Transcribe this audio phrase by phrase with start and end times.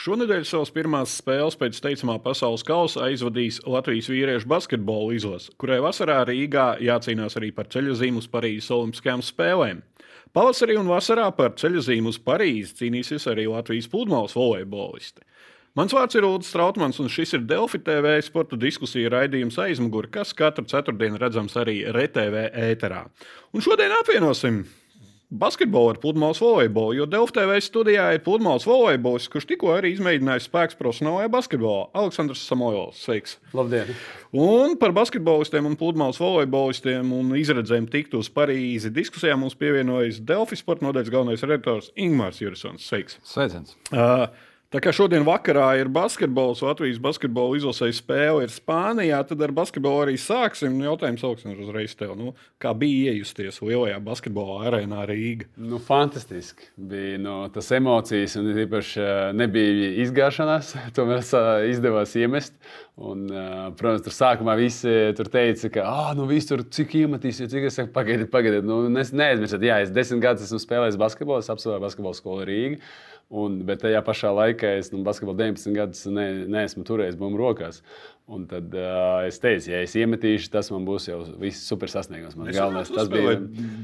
[0.00, 6.22] Šonadēļ savas pirmās spēles pēc teicamā pasaules kausa aizvadīs Latvijas vīriešu basketbola izlase, kurai vasarā
[6.24, 9.82] Rīgā jācīnās arī par ceļojumu uz Parīzes Olimpiskajām spēlēm.
[10.32, 15.20] Pavasarī un vasarā par ceļojumu uz Parīzi cīnīsies arī Latvijas pludmales volejbolisti.
[15.76, 20.32] Mans vārds ir Ulrichs Strautmans, un šis ir Delfi TV sporta diskusija raidījums aizmugurē, kas
[20.32, 23.04] katru ceturtdienu redzams arī RTV ēterā.
[23.52, 24.62] Un šodien apvienosim
[25.30, 26.96] basketbolu ar pludmales volejbolu.
[26.98, 31.86] Jo Delft TV studijā ir pludmales volejbols, kurš tikko arī izmēģināja spēks profesionālajā basketbolā.
[31.94, 33.38] Aleksandrs Samoils, sveiks!
[33.54, 33.94] Labdien!
[34.34, 40.58] Un par basketbolistiem un pludmales volejbolistiem un izredzēm tikt uz Parīzi diskusijā mums pievienojas Delfi
[40.58, 42.86] sporta nodaļas galvenais redaktors Ingmārs Jurisons.
[42.90, 43.20] Sveiks!
[43.26, 43.76] Sveiciens!
[43.94, 44.26] Uh,
[44.70, 50.04] Tā kā šodien vakarā ir basketbols, Latvijas basketbola izlasēja spēle ir Spānijā, tad ar basketbolu
[50.04, 50.76] arī sāksim.
[50.86, 52.12] Jautājums augstens uzreiz tev.
[52.14, 55.48] Nu, kā bija iejusties lielajā basketbola arēnā Rīgā?
[55.58, 56.70] Nu, fantastiski.
[56.78, 60.70] Bija nu, tas emocijas, un īpaši nebija izgāšanās.
[61.00, 61.26] Tomēr
[61.66, 62.54] izdevās iemest.
[62.94, 63.26] Un,
[63.74, 67.80] protams, tur sākumā visi tur teica, ka, ah, nu, viss tur cik iemetīsies, cik es
[67.80, 68.62] saku, pagaidiet, pagaidiet.
[68.68, 72.84] Nu, neaizmirstiet, jā, es desmit gadus esmu spēlējis basketbolu, es apsolīju basketbola skolu Rīgā.
[73.30, 77.78] Un, bet tajā pašā laikā es nu, basketbolu 19 gadus ne, neesmu turējis bumbu rokās.
[78.30, 82.36] Un tad uh, es teicu, ja es iemetīšu, tas man būs jau viss super sasniegums.
[82.38, 83.32] Man galvenais tas bija.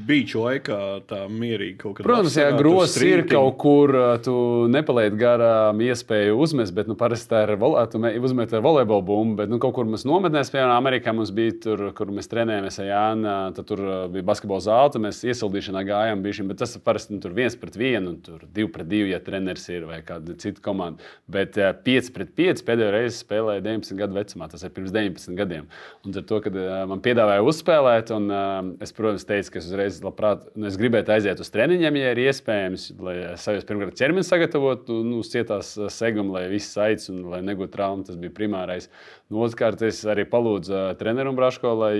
[0.07, 0.77] Bija laikā
[1.09, 2.05] tā mierīgi kaut veidā.
[2.07, 3.91] Protams, jā, grozs ir kaut kur,
[4.23, 4.35] tu
[4.71, 9.35] nepaliec garām iespēju uzmest, bet nu, parasti tā ir uzmet ar volejbola bumbu.
[9.41, 12.89] Bet nu, kaut kur mēs nometnēs, piemēram, Amerikā mums bija tur, kur mēs trenējamies ar
[12.93, 13.35] Jānu.
[13.59, 13.83] Tad tur
[14.15, 18.15] bija basketbola zāle, mēs iesildīšanā gājām, bišķi, bet tas parasti nu, tur viens pret vienu,
[18.15, 21.03] un tur divi pret divi, ja treneris ir vai kāda cita komanda.
[21.27, 24.91] Bet uh, 5 pret 5 pēdējo reizi spēlēja 19 gadu vecumā vecumā, tas ir pirms
[24.93, 25.67] 19 gadiem.
[26.05, 29.67] Un ar to, kad uh, man piedāvāja uzspēlēt, un uh, es, protams, teicu, ka es
[29.69, 34.25] uzreiz labprāt, nu, es gribētu aiziet uz treniņiem, ja ir iespējams, lai savus pirmkārt ķermeni
[34.27, 38.05] sagatavotu, nu, cietās segumu, lai viss aicis un lai negūtu traumu.
[38.07, 38.89] Tas bija primārais.
[39.31, 41.95] Nu, Otrkārt, es arī palūdzu treneru Braško, lai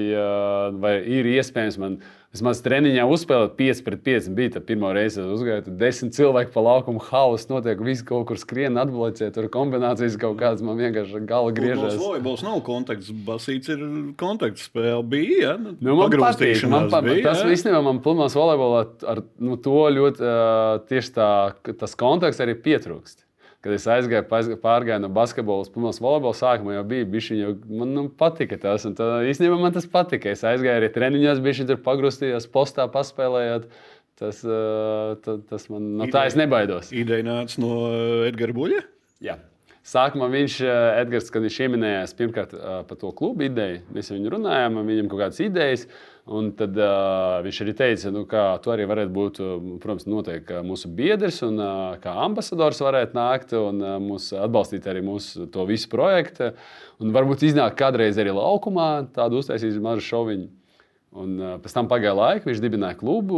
[0.78, 2.00] vai ir iespējams man
[2.36, 4.26] Vismaz treniņā uzspēlēt 5 pret 5.
[4.36, 5.64] Bija tā pirmā reize, kad uzgāju.
[5.66, 7.80] Tur desmit cilvēki pa laukumu hauss notiek.
[7.88, 9.30] Visi kaut kur skrien, atbloķē.
[9.34, 11.96] Tur kombinācijas kaut kādas man vienkārši gala griežas.
[12.02, 13.86] Volejbols nav kontakts, basīts ir
[14.20, 15.06] kontakts spēle.
[15.08, 15.54] Bija, ja?
[15.58, 16.66] Nu, man patīk.
[16.70, 21.32] Man pa, bija, tas īstenībā man plumās volejbolā ar nu, to ļoti uh, tieši tā,
[21.80, 23.27] tas kontakts arī pietrūkst
[23.68, 24.24] kad es aizgāju,
[24.64, 27.36] pārgāju no basketbola uz pludmales volejbolu, sākumā jau bija bijusi.
[27.68, 30.32] Man nu, patika tas, un tā, īstenībā man tas patika.
[30.32, 33.68] Es aizgāju arī treniņos, bija tur pagrūstījos, postā paspēlējot.
[34.18, 36.94] Tas, tā, tas man no tā es nebaidos.
[36.96, 37.74] Ideja nāca no
[38.26, 38.80] Edgara Buļļa?
[39.28, 39.36] Jā.
[39.88, 40.56] Sākumā viņš,
[41.04, 42.56] Edgars, kad viņš pieminējās pirmkārt
[42.90, 45.86] par to klubu ideju, mēs viņu runājām, viņam kaut kādas idejas.
[46.28, 49.38] Un tad uh, viņš arī teica, nu, ka tu arī varētu būt,
[49.80, 55.06] protams, noteikti mūsu biedrs un uh, kā ambasadors varētu nākt un uh, mūs atbalstīt arī
[55.08, 56.52] mūsu to visu projektu.
[57.00, 60.50] Un varbūt iznākt kādreiz arī laukumā, tādu uztaisīt mazu šoviņu.
[61.18, 63.38] Un, uh, pēc tam pagāja laika, viņš dibināja klubu,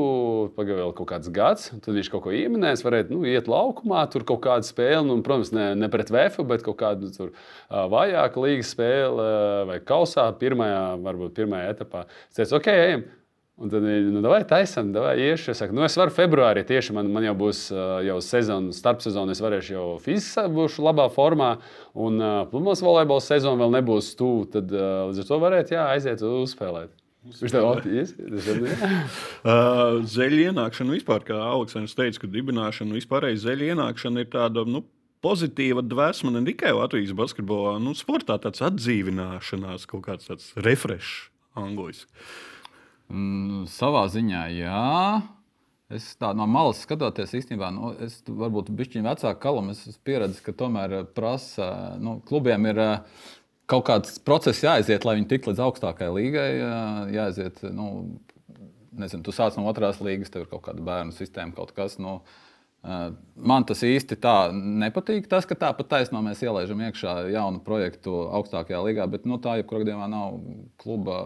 [0.57, 1.69] pagāja vēl kaut kāds gads.
[1.71, 5.53] Tad viņš kaut ko ieminējis, varēja nu, iet laukumā, tur kaut kādu spēli, nu, protams,
[5.55, 10.27] ne, ne pret VF, bet kaut kādu tur, uh, vājāku līgas spēli uh, vai kausā,
[10.41, 12.03] pirmajā, varbūt pirmajā etapā.
[12.27, 13.07] Es teicu, ok, ejam.
[13.59, 15.51] Un tad viņi nu, vai taisam, vai iešu.
[15.51, 17.65] Es saku, nu, es varu februārī tieši man, man jau būs
[18.07, 19.35] jau sezona, starpsezona.
[19.35, 21.57] Es varēšu jau fiziski būšu labā formā,
[21.91, 24.47] un uh, pludmales volejbola sezona vēl nebūs tuvu.
[24.55, 26.95] Tad uh, līdz ar to varētu jā, aiziet uzspēlēt.
[27.19, 28.21] Viņš tev atzīst,
[30.15, 34.63] zeļu ienākšana vispār, kā Aleksandrs teica, ka dibināšana vispārēji zeļu ienākšana ir tāda.
[34.67, 34.85] Nu,
[35.19, 41.27] Pozitīva dvēsele ne tikai Latvijas basketbolā, nu, sportā tāds atdzīvināšanās, kaut kāds tāds refresh
[41.59, 42.07] angļuiski.
[43.11, 44.85] Mm, savā ziņā, jā.
[45.91, 50.43] Es tā no malas skatoties, īstenībā, nu, es varbūt bišķiņu vecāku kalam, es esmu pieredzējis,
[50.45, 51.69] ka tomēr prasa,
[51.99, 52.81] nu, klubiem ir
[53.69, 56.49] kaut kāds process jāaiziet, lai viņi tiktu līdz augstākajai līgai.
[57.15, 57.89] Jāaiziet, nu,
[58.99, 61.99] nezinu, tu sāc no otrās līgas, tev ir kaut kāda bērnu sistēma, kaut kas.
[62.01, 62.19] Nu,
[63.39, 65.27] Man tas īsti tā nepatīk.
[65.31, 69.83] Tas, ka tāpat taisnām mēs ielaidām iekšā jaunu projektu augstākajā līgā, bet nu, tā jebkurā
[69.83, 70.37] gadījumā nav
[70.79, 71.17] kluba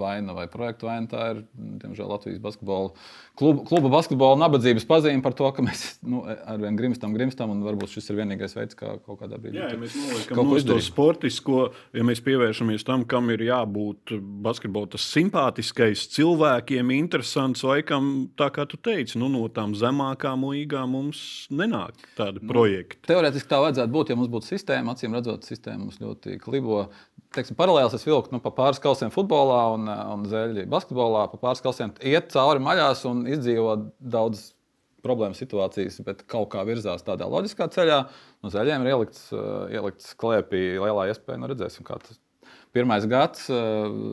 [0.00, 1.08] vaina vai projekta vaina.
[1.08, 1.42] Tā ir,
[1.82, 2.92] diemžēl, Latvijas basketbola
[3.40, 7.96] kluba, kluba basketbola nabadzības pazīme par to, ka mēs nu, arvien grimstam, grimstam, un varbūt
[7.96, 9.60] šis ir vienīgais veids, kā kaut kādā brīdī.
[9.60, 11.62] Jā, ja mēs noliekam no to sportisko,
[11.96, 18.68] ja mēs pievēršamies tam, kam ir jābūt basketbola, tas simpātiskais, cilvēkiem interesants, laikam, tā kā
[18.68, 23.02] tu teici, nu, no tām zemākām līgām mums nenāk tādi nu, projekti.
[23.10, 26.86] Teorētiski tā vajadzētu būt, ja mums būtu sistēma, acīm redzot, sistēma mums ļoti klibo
[27.36, 31.26] teiksim, paralēlis es vilku nu, pa pāris kausiem futbolā un, un zeļi basketbolā.
[31.32, 34.50] Pa pāris kausiem iet cauri maļās un izdzīvo daudz
[35.02, 38.02] problēmas situācijas, bet kaut kā virzās tādā loģiskā ceļā.
[38.44, 39.24] No zaļiem ir ielikts,
[39.74, 41.40] ielikts klēpī lielā iespēja.
[41.42, 42.20] Nu, redzēsim, kā tas
[42.72, 43.50] Pirmais gads,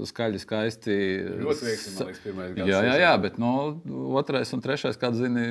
[0.10, 0.96] skaļi, skaisti.
[1.40, 2.68] Ļoti veiksmīgi, man liekas, pirmais gads.
[2.68, 3.52] Jā, jā, jā bet nu,
[4.20, 5.46] otrais un trešais, kā zini,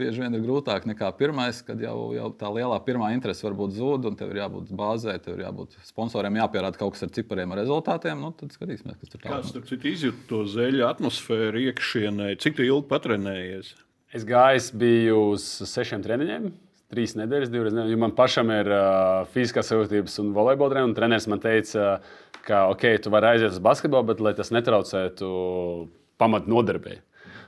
[0.00, 4.08] bieži vien ir grūtāk nekā pirmais, kad jau, jau tā lielā pirmā interese varbūt zūd,
[4.08, 7.60] un tev ir jābūt bāzē, tev ir jābūt sponsoriem, jāpierāda kaut kas ar cipariem, ar
[7.60, 8.24] rezultātiem.
[8.24, 9.44] Nu, tad skatīsimies, kas tur tālāk.
[9.44, 12.32] Kāds tur citu izjūt to zeļu atmosfēru iekšienē?
[12.40, 13.74] Cik tu ilgi patrenējies?
[14.16, 16.52] Es gāju, biju uz sešiem treniņiem.
[16.94, 17.98] Trīs nedēļas, divas nedēļas.
[17.98, 20.94] Man pašam ir uh, fiziskās sagatavības un volejbola treniņš.
[20.94, 25.28] Treneris man teica, uh, ka ok, tu vari aiziet uz basketbolu, bet lai tas netraucētu
[26.20, 27.00] pamat nodarbībai.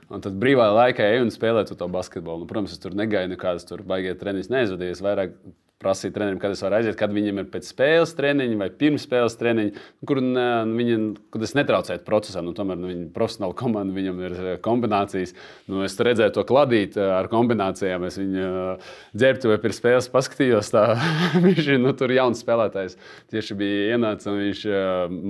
[0.07, 2.45] Un tad brīvā laikā eju un spēlēju to basketbolu.
[2.45, 4.95] Nu, protams, es tur negaidu nekādas baigās treniņus, neizvadīju.
[4.95, 5.33] Es vairāk
[5.81, 9.37] prasīt trenerim, kad es varu aiziet, kad viņam ir pēc spēles treniņa vai pirms spēles
[9.37, 10.45] treniņa, kur nu,
[10.77, 10.97] viņi,
[11.33, 12.47] kad es netraucētu procesam.
[12.47, 15.35] Nu, tomēr nu, viņi ir profesionāli komanda, viņam ir eh, kombinācijas.
[15.69, 18.07] Nu, es redzēju to kladīt eh, ar kombinācijām.
[18.09, 18.87] Es viņu eh,
[19.17, 20.71] dzērbtu vai pirms spēles paskatījos.
[20.73, 20.83] Tā,
[21.45, 22.97] viņš nu, tur jauns spēlētājs.
[23.33, 24.65] Tieši bija ienācis un viņš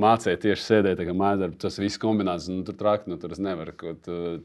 [0.05, 1.59] mācīja tieši sēdēt mājās.
[1.59, 3.95] Tas viss kombinācijas, nu, tur traki, nu, tur es nevaru, ka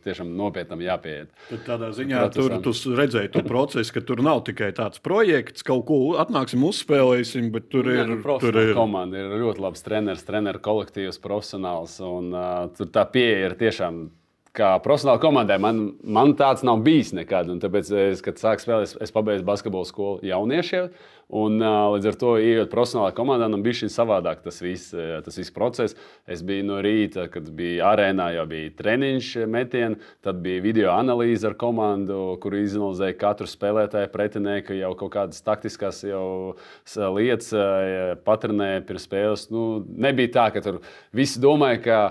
[0.03, 1.31] tiešām nopietnam jāpieiet.
[1.53, 5.87] Tad tādā ziņā tur tu redzēji to procesu, ka tur nav tikai tāds projekts, kaut
[5.89, 8.03] ko ko atnāksim, uzspēlēsim, bet tur ir.
[8.09, 11.99] Nu, tur ir komanda, ir ļoti labs treneris, treneru kolektīvs, profesionāls.
[12.07, 14.03] Un, uh, tur tā pieeja ir tiešām.
[14.53, 17.49] Kā profesionāla komandai man, man tāds nav bijis nekad.
[17.63, 20.91] Tāpēc, es, kad sāku spēlēt, es, es pabeidzu basketbalu skolu jauniešiem.
[21.33, 25.55] Un, līdz ar to, ejot profesionālā komandā, man bija šī savādāk tas viss, tas viss
[25.55, 25.97] process.
[26.29, 31.47] Es biju no rīta, kad bija arēnā, jau bija treniņš metiens, tad bija video analīze
[31.49, 36.03] ar komandu, kur izanalizēja katru spēlētāju pretinieku, jau kaut kādas taktiskas
[37.17, 37.49] lietas
[38.27, 39.47] patrenēja pirms spēles.
[39.55, 40.83] Nu, nebija tā, ka tur
[41.17, 42.03] visi domāja, ka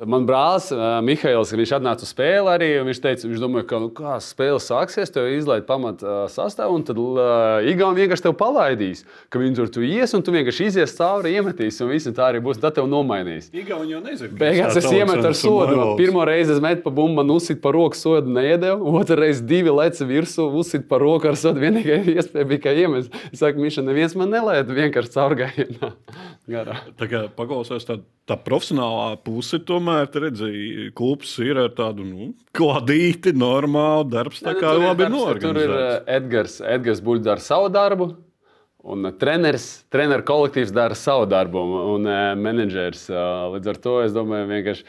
[0.00, 2.68] Man brālis, uh, Mihails, viņš atnāca uz spēli arī.
[2.86, 6.86] Viņš teica, viņš domāja, ka, nu, kā spēle sāksies, tev izlaiž pamat uh, sastāvu, un
[6.88, 10.96] tad uh, Igauni vienkārši tev palaidīs, ka viņi tur tu ies, un tu vienkārši izies
[10.96, 12.62] cauri, iemetīs, un viss tā arī būs.
[12.62, 13.50] Tad tev nomainīs.
[13.52, 14.32] Igauni jau nezina.
[14.40, 15.84] Beigās es iemetu ar sodu.
[16.00, 18.94] Pirmā reize es metu pa bumbu, man uzsit pa roku sodu neiedevu.
[19.02, 21.60] Otra reize divi leca virsū, uzsit pa roku ar sodu.
[21.62, 23.12] Vienīgā iespēja bija, ka iemest.
[23.28, 25.92] Es saku, Miša, neviens man nelaida vienkārši caurgājienā.
[26.98, 27.06] Tā
[27.36, 34.42] paklausās tādu tā profesionālā puse, tomēr redzēja, klubs ir ar tādu nu, kladīti, normālu darbs.
[34.44, 35.42] Tā kā labi norganizēts.
[35.42, 38.12] Tur ir uh, Edgars, Edgars Buļs dara savu darbu.
[38.82, 41.62] Un uh, treneris, treneru kolektīvs dara savu darbu,
[41.96, 43.08] un uh, menedžers.
[43.10, 44.86] Uh, līdz ar to es domāju, vienkārši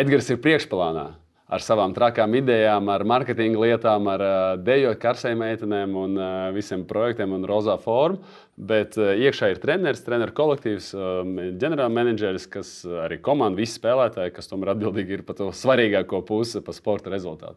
[0.00, 1.10] Edgars ir priekšplānā
[1.50, 4.22] ar savām trakām idejām, ar marketinga lietām, ar
[4.62, 6.20] deju karsēm meitenēm un
[6.54, 8.20] visiem projektiem un rozā formu.
[8.60, 10.90] Bet uh, iekšā ir treneris, treneru kolektīvs,
[11.60, 12.72] ģenerālmenedžeris, kas
[13.06, 17.56] arī komanda, visi spēlētāji, kas tomēr atbildīgi ir par to svarīgāko pusi, par sporta rezultātu.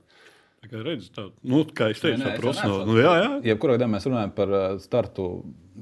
[0.64, 2.88] Kā, redz, tā, nu, kā es teicu, tā profesionāli.
[2.88, 3.32] Nu, jā, jā.
[3.52, 5.26] Jebkurā gadījumā mēs runājam par startu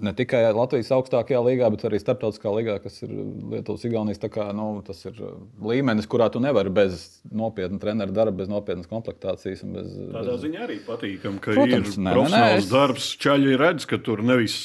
[0.02, 3.12] ne tikai Latvijas augstākajā līgā, bet arī starptautiskā līgā, kas ir
[3.52, 4.22] Lietuvas, Igaunijas.
[4.32, 5.34] Kā, nu, tas ir uh,
[5.68, 9.64] līmenis, kurā tu nevari bez nopietna treneru darba, bez nopietnas komplektācijas.
[9.76, 10.42] Bez, Tādā bez...
[10.46, 12.72] ziņā arī patīkami, ka Protams, ir ne, profesionāls ne, es...
[12.72, 13.10] darbs.
[13.22, 14.56] Čaļi redz, ka tur nevis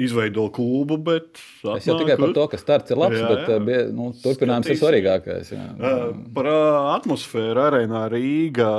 [0.00, 3.36] izveido klubu, bet atnāk, es jau tikai par to, ka starts ir labs, jā, jā.
[3.36, 4.80] bet uh, bie, nu, turpinājums Skatīs.
[4.80, 5.54] ir svarīgākais.
[5.54, 6.02] Jā.
[6.36, 6.52] Par
[6.96, 8.74] atmosfēru arēnā Rīgā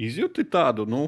[0.00, 0.88] izjūti tādu.
[0.88, 1.06] Nu,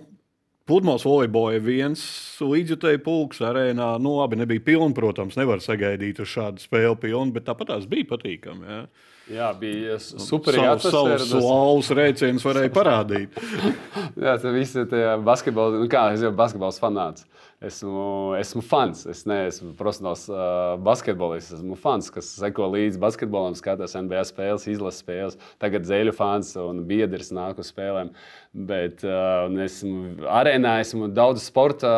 [0.66, 2.00] Pludmales volejbolā viens
[2.42, 3.92] līdzjutēji pulks arēnā.
[4.02, 8.08] Nu, labi, nebija pilna, protams, nevar sagaidīt uz šādu spēli pilnu, bet tāpat tās bija
[8.10, 8.66] patīkami.
[8.66, 8.80] Ja.
[9.26, 10.54] Jā, bija super.
[10.54, 13.38] Savus savus lauvas rēcienus varēja parādīt.
[14.22, 14.92] Jā, tas viss ir
[15.26, 15.80] basketbols.
[15.82, 17.26] Nu kā, es jau basketbols fanāts.
[17.56, 19.06] Esmu, esmu fans.
[19.08, 21.54] Es neesmu profesionāls uh, basketbolists.
[21.56, 25.38] Esmu fans, kas seko līdzi basketbolam, skatās NBA spēles, izlases spēles.
[25.62, 28.12] Tagad zēļu fans un biedrs nāk uz spēlēm.
[28.68, 31.94] Bet uh, esmu arēnā, esmu daudz sporta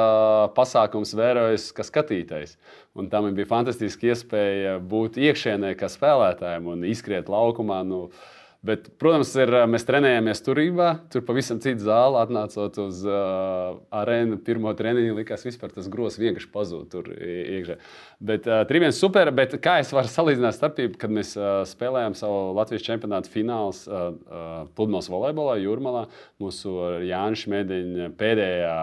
[0.55, 2.55] pasākumus vērojis, kā skatītājs.
[2.95, 7.83] Un tam bija fantastiski iespēja būt iekšēnē, kā spēlētājiem un izskriet laukumā.
[7.88, 10.88] Nu, uh, Bet, protams, ir, mēs trenējāmies turībā.
[11.12, 12.19] Tur pavisam cita zāle.
[12.19, 17.77] Atnācot uz uh, arēnu, pirmo treniņu, likās, ka tas grozs vienkārši pazūd tur iekšā.
[18.19, 19.31] Bet uh, trījums super.
[19.37, 24.09] Bet kā es varu salīdzināt starpību, kad mēs uh, spēlējām savu Latvijas čempionātu fināls uh,
[24.27, 26.09] uh, pludmales volejbolā, Jūrmalā,
[26.43, 26.75] mūsu
[27.07, 28.75] Jānis Šmēdiņa pēdējā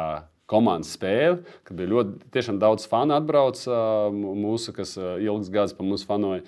[0.47, 5.83] komandas spēle, kad bija ļoti daudz fanu atbrauc uh, mūsu, kas uh, ilgs gads pa
[5.83, 6.45] mums fanoja.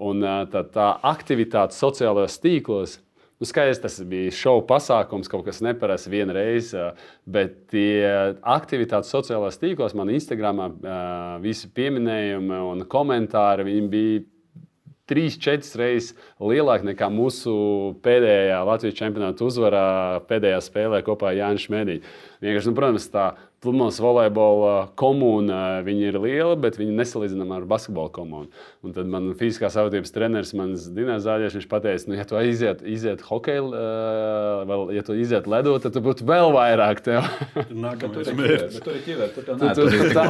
[0.00, 2.98] Un tā, tā aktivitāte sociālajos tīklos.
[3.40, 6.74] Nu, skaidrs, tas bija šovu pasākums, kaut kas neparasts vienreiz,
[7.24, 10.66] bet tie aktivitātes sociālajos tīklos, man Instagramā
[11.40, 14.20] visi pieminējumi un komentāri bija
[15.10, 17.52] trīs, četras reizes lielāka nekā mūsu
[18.04, 19.86] pēdējā Latvijas čempionāta uzvarā
[20.28, 22.12] pēdējā spēlē kopā ar Jānis Šmēniņu.
[22.44, 28.48] Nu, protams, tā pludmales volejbola komūna ir liela, bet viņi nesalīdzinām ar basketbola komūnu.
[28.86, 32.80] Un tad man fiziskās audības treneris, mans Dienas Zāģis, viņš teica, nu, ja tu aiziet,
[32.88, 37.28] iziet hokeju, uh, vēl, ja tu iziet ledot, tad tu būtu vēl vairāk tev.
[37.68, 38.80] Nākamais mērķis.
[40.16, 40.26] Tā,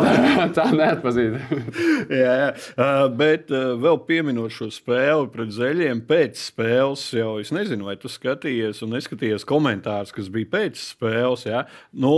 [0.58, 1.38] tā neatpazīt.
[2.22, 2.50] jā, jā.
[2.74, 7.98] Uh, bet uh, vēl pieminot šo spēli pret zeļiem, pēc spēles jau es nezinu, vai
[8.00, 11.46] tu skatījies un neskatījies komentārus, kas bija pēc spēles.
[11.46, 11.68] Jā.
[11.94, 12.14] Nu,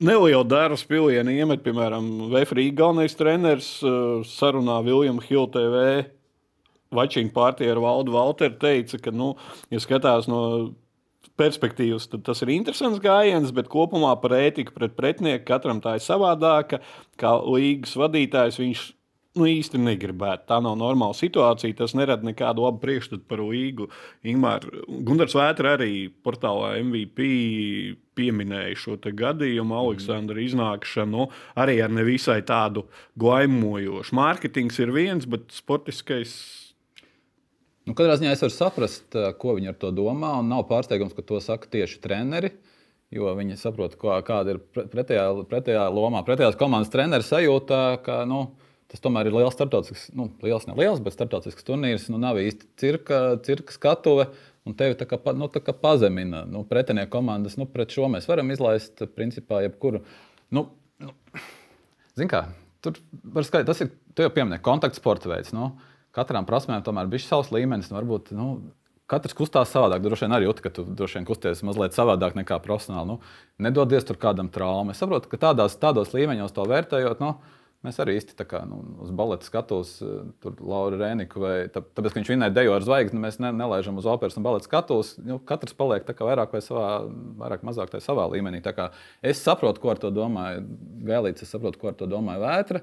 [0.00, 5.82] Nelielu dārza pilienu iemet, piemēram, Vēfrīga galvenais treneris uh, sarunā Viljams Hill TV.
[6.96, 9.34] Vačīna partija ar Valdu Valteru teica, ka, nu,
[9.68, 10.40] ja skatās no
[11.40, 16.04] perspektīvas, tad tas ir interesants gājiens, bet kopumā par ētiku pret pretinieku katram tā ir
[16.04, 16.80] savādāka.
[17.20, 18.86] Kā līgas vadītājs viņš
[19.38, 20.46] nu, īsti negribētu.
[20.48, 21.76] Tā nav normāla situācija.
[21.78, 23.88] Tas nerada nekādu labu priekšstatu par līgu.
[24.26, 24.58] Ingūna
[25.06, 27.28] Gunārs Vētra arī portālā MVP
[28.18, 32.84] pieminēja šo gadījumu, Aleksandra iznākšanu, nu, arī ar nevisai tādu
[33.20, 34.16] glaimojošu.
[34.18, 36.34] Mārketings ir viens, bet sportiskais.
[37.88, 40.34] Nu, katrā ziņā es varu saprast, ko viņi ar to domā.
[40.44, 42.52] Nav pārsteigums, ka to saka tieši treneri.
[43.10, 48.44] Jo viņi saprot, kāda ir pretējā, pretējā lomā, pretējās komandas treneris sajūta, ka nu,
[48.90, 52.08] tas tomēr ir liels starptautisks, nu, liels, ne liels, bet starptautisks turnīrs.
[52.12, 54.30] Nu, nav īsti cirka, cirka skatuve.
[54.68, 57.56] Un tevi tā kā, nu, tā kā pazemina nu, pretinieku komandas.
[57.56, 60.02] Nu, pret šo mēs varam izlaist, principā, jebkuru.
[60.52, 60.66] Nu,
[61.00, 61.14] nu,
[62.18, 62.42] Ziniet, kā
[62.84, 63.94] tur var skaidrs, tas ir.
[64.16, 65.54] Tu jau pieminēji, kontaktsporta veids.
[65.54, 65.70] Nu,
[66.16, 67.92] katram prasmēm tomēr bija savs līmenis.
[67.92, 68.50] Nu, varbūt, nu,
[69.10, 70.04] Katrs kustās savādāk.
[70.04, 73.16] Droši vien arī jūt, ka tu droši vien kusties mazliet savādāk nekā profesionāli.
[73.16, 73.16] Nu,
[73.66, 74.92] nedodies tur kādam traumam.
[74.92, 77.22] Es saprotu, ka tādās, tādos līmeņos to vērtējot.
[77.22, 77.32] Nu,
[77.80, 81.80] Mēs arī īsti tā kā nu, uz baleta skatos, eh, tur Laura Rēniku, vai tā,
[81.80, 85.14] tāpēc, ka viņš vinēja dejo ar zvaigzni, mēs ne, nelaižam uz operas un baleta skatos.
[85.24, 86.90] Nu, katrs paliek vairāk vai savā,
[87.40, 88.60] vairāk mazāk savā līmenī.
[89.24, 90.66] Es saprotu, ko ar to domāju
[91.08, 92.82] Gailīts, es saprotu, ko ar to domāju Vētra.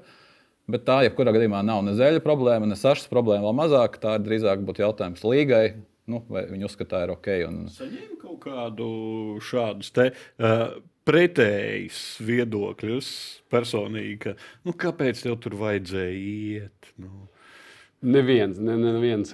[0.68, 4.00] Bet tā, jebkurā gadījumā, nav ne zeļa problēma, ne sašas problēma, vēl mazāk.
[4.02, 5.78] Tā drīzāk būtu jautājums līgai,
[6.10, 7.32] nu, vai viņi uzskata, ir ok.
[7.48, 7.64] Un...
[7.72, 8.88] Saņēma kaut kādu
[9.44, 10.10] šādus te.
[10.40, 13.10] Uh, pretējs viedokļus
[13.52, 14.34] personīgi, ka
[14.68, 16.90] nu, kāpēc tev tur vajadzēja iet?
[17.00, 17.28] Nu.
[18.04, 19.32] Neviens, ne, ne, neviens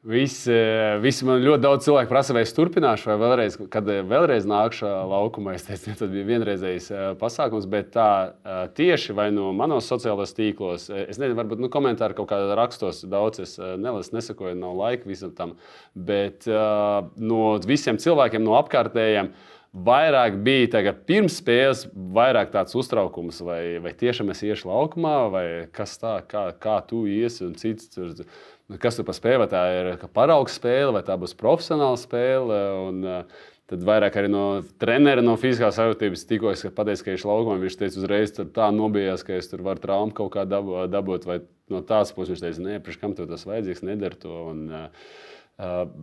[0.00, 0.08] cilvēks.
[0.10, 0.54] Visi,
[1.02, 5.54] visi man ļoti daudz cilvēku prasa, vai es turpināšu, vai vēlreiz, kad vēlreiz nākšu laukumā.
[5.60, 6.90] Es teicu, tas bija vienreizējs
[7.20, 8.32] pasākums, bet tā
[8.74, 13.40] tieši vai no manos sociālajos tīklos, es nezinu, varbūt nu, komentāri kaut kādā rakstos daudz,
[13.40, 15.56] es nelasu, nesakoju, nav laika visam tam,
[15.94, 19.34] bet no visiem cilvēkiem, no apkārtējiem,
[19.70, 25.44] vairāk bija tagad, pirms spēles, vairāk tāds uztraukums, vai, vai tiešām es iešu laukumā, vai
[25.74, 27.92] kas tā, kā, kā tu iesi un cits.
[27.94, 28.16] Tur,
[28.78, 32.60] kas tur par spēli, vai tā ir paraugs spēle, vai tā būs profesionāla spēle.
[32.88, 33.24] Un,
[33.70, 34.44] Tad vairāk arī no
[34.82, 37.58] treneru, no fiziskās sajūtības tikko es pateicu, ka viņš ir laukumā.
[37.62, 41.28] Viņš teica, uzreiz tā nobijās, ka es tur varu traumu kaut kā dabūt.
[41.28, 41.36] Vai
[41.70, 44.40] no tās puses viņš teica, nē, priekš kam tas vajadzīgs, nedara to.
[44.50, 45.14] Un, uh,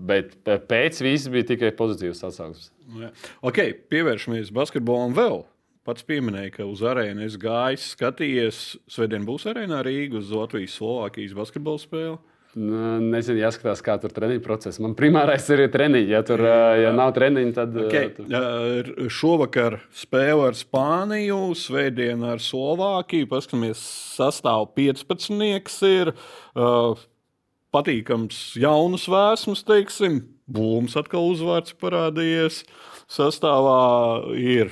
[0.08, 2.72] bet pēc viss bija tikai pozitīvs atsauksmes.
[2.88, 3.12] Nu
[3.52, 3.60] ok,
[3.92, 5.44] pievēršamies basketbolam vēl.
[5.88, 11.84] Pats pieminēja, ka uz arēnas gājis, skatījies, Svētdien būs arēnā Rīga uz Latvijas Slovākijas basketbola
[11.84, 12.18] spēli.
[12.58, 14.80] Nu, nezinu, jāskatās, kā tur treniņu process.
[14.82, 16.08] Man primārais ir treniņš.
[16.10, 17.76] Ja tur ja nav treniņu, tad.
[17.84, 18.10] Okay.
[18.16, 18.90] Tur...
[19.14, 23.30] Šovakar spēle ar Spāniju, Svētdien ar Slovākiju.
[23.30, 23.84] Paskatāmies,
[24.18, 25.86] sastāv 15.
[25.92, 26.16] ir.
[26.58, 27.06] Uh,
[27.76, 30.22] patīkams jaunas vēsmas, teiksim.
[30.48, 32.64] Būms atkal uzvārds parādījies.
[33.12, 34.72] Sastāvā ir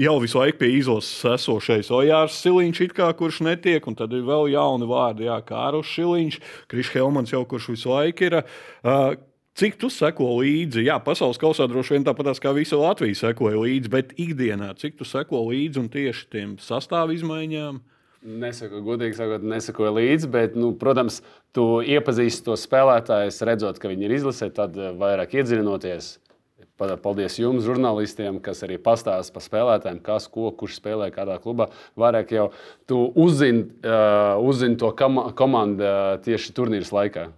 [0.00, 4.50] jau visu laiku pie izlases esošais Ojārs Siliņš, kā, kurš netiek, un tad ir vēl
[4.54, 6.38] jauni vārdi, kā Kārlis Šiliņš,
[6.70, 8.40] Krišs Helmans, jau kurš visu laiku ir.
[8.84, 9.18] Uh,
[9.60, 10.84] Cik tu seko līdzi?
[10.86, 15.04] Jā, pasaules kausā droši vien tāpat kā visa Latvija sekoja līdzi, bet ikdienā cik tu
[15.04, 17.80] seko līdzi un tieši tiem sastāvā izmaiņām?
[18.40, 21.18] Nesaku, godīgi sakot, nesakoju līdzi, bet, nu, protams,
[21.56, 26.12] tu iepazīsti to spēlētāju, redzot, ka viņi ir izlasē, tad vairāk iedziļinoties.
[26.80, 31.68] Paldies jums, žurnālistiem, kas arī pastāsta par spēlētājiem, kas, ko, kurš spēlē kādā klubā.
[32.00, 32.48] Vairāk jau
[32.90, 37.28] tu uzzini uh, uzzin to komandu uh, tieši turnīras laikā.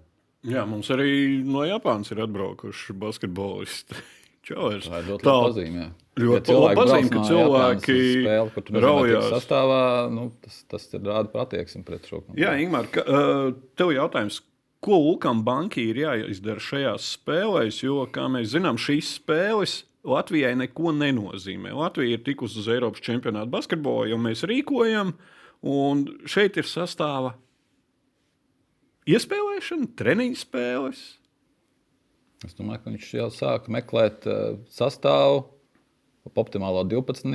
[0.49, 3.99] Jā, mums arī no Japānas ir atbraukuši basketbolisti.
[4.46, 4.88] Čauers.
[4.90, 5.84] Tā ir ļoti tā, pazīme.
[6.18, 9.28] Ļoti ja pazīme, ka cilvēki spēli, raujās.
[9.37, 12.40] Sastāvā, nu, tas, tas ir rāda patieksmi pret šo komandu.
[12.42, 14.40] Jā, Ingmar, ka, uh, tev jautājums.
[14.83, 17.85] Ko Lukam Bankai ir jāizdara šajās spēlēs?
[17.85, 21.71] Jo, kā mēs zinām, šīs spēles Latvijai neko nenozīmē.
[21.79, 25.15] Latvija ir tikusi uz Eiropas čempionāta basketbolu, jo mēs rīkojam,
[25.62, 27.37] un šeit ir sastāva
[29.07, 31.03] iespēlēšana, treniņu spēles.
[32.43, 35.45] Es domāju, ka viņš jau sāk meklēt uh, sastāvu,
[36.31, 37.26] optimālo 12.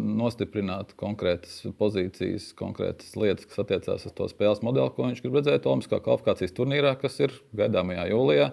[0.00, 5.68] nostiprināt konkrētas pozīcijas, konkrētas lietas, kas attiecās uz to spēles modeli, ko viņš grib redzēt
[5.68, 8.48] Olimpiskā kvalifikācijas turnīrā, kas ir gaidāmajā jūlijā.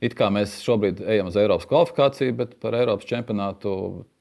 [0.00, 3.72] It kā mēs šobrīd ejam uz Eiropas kvalifikāciju, bet par Eiropas čempionātu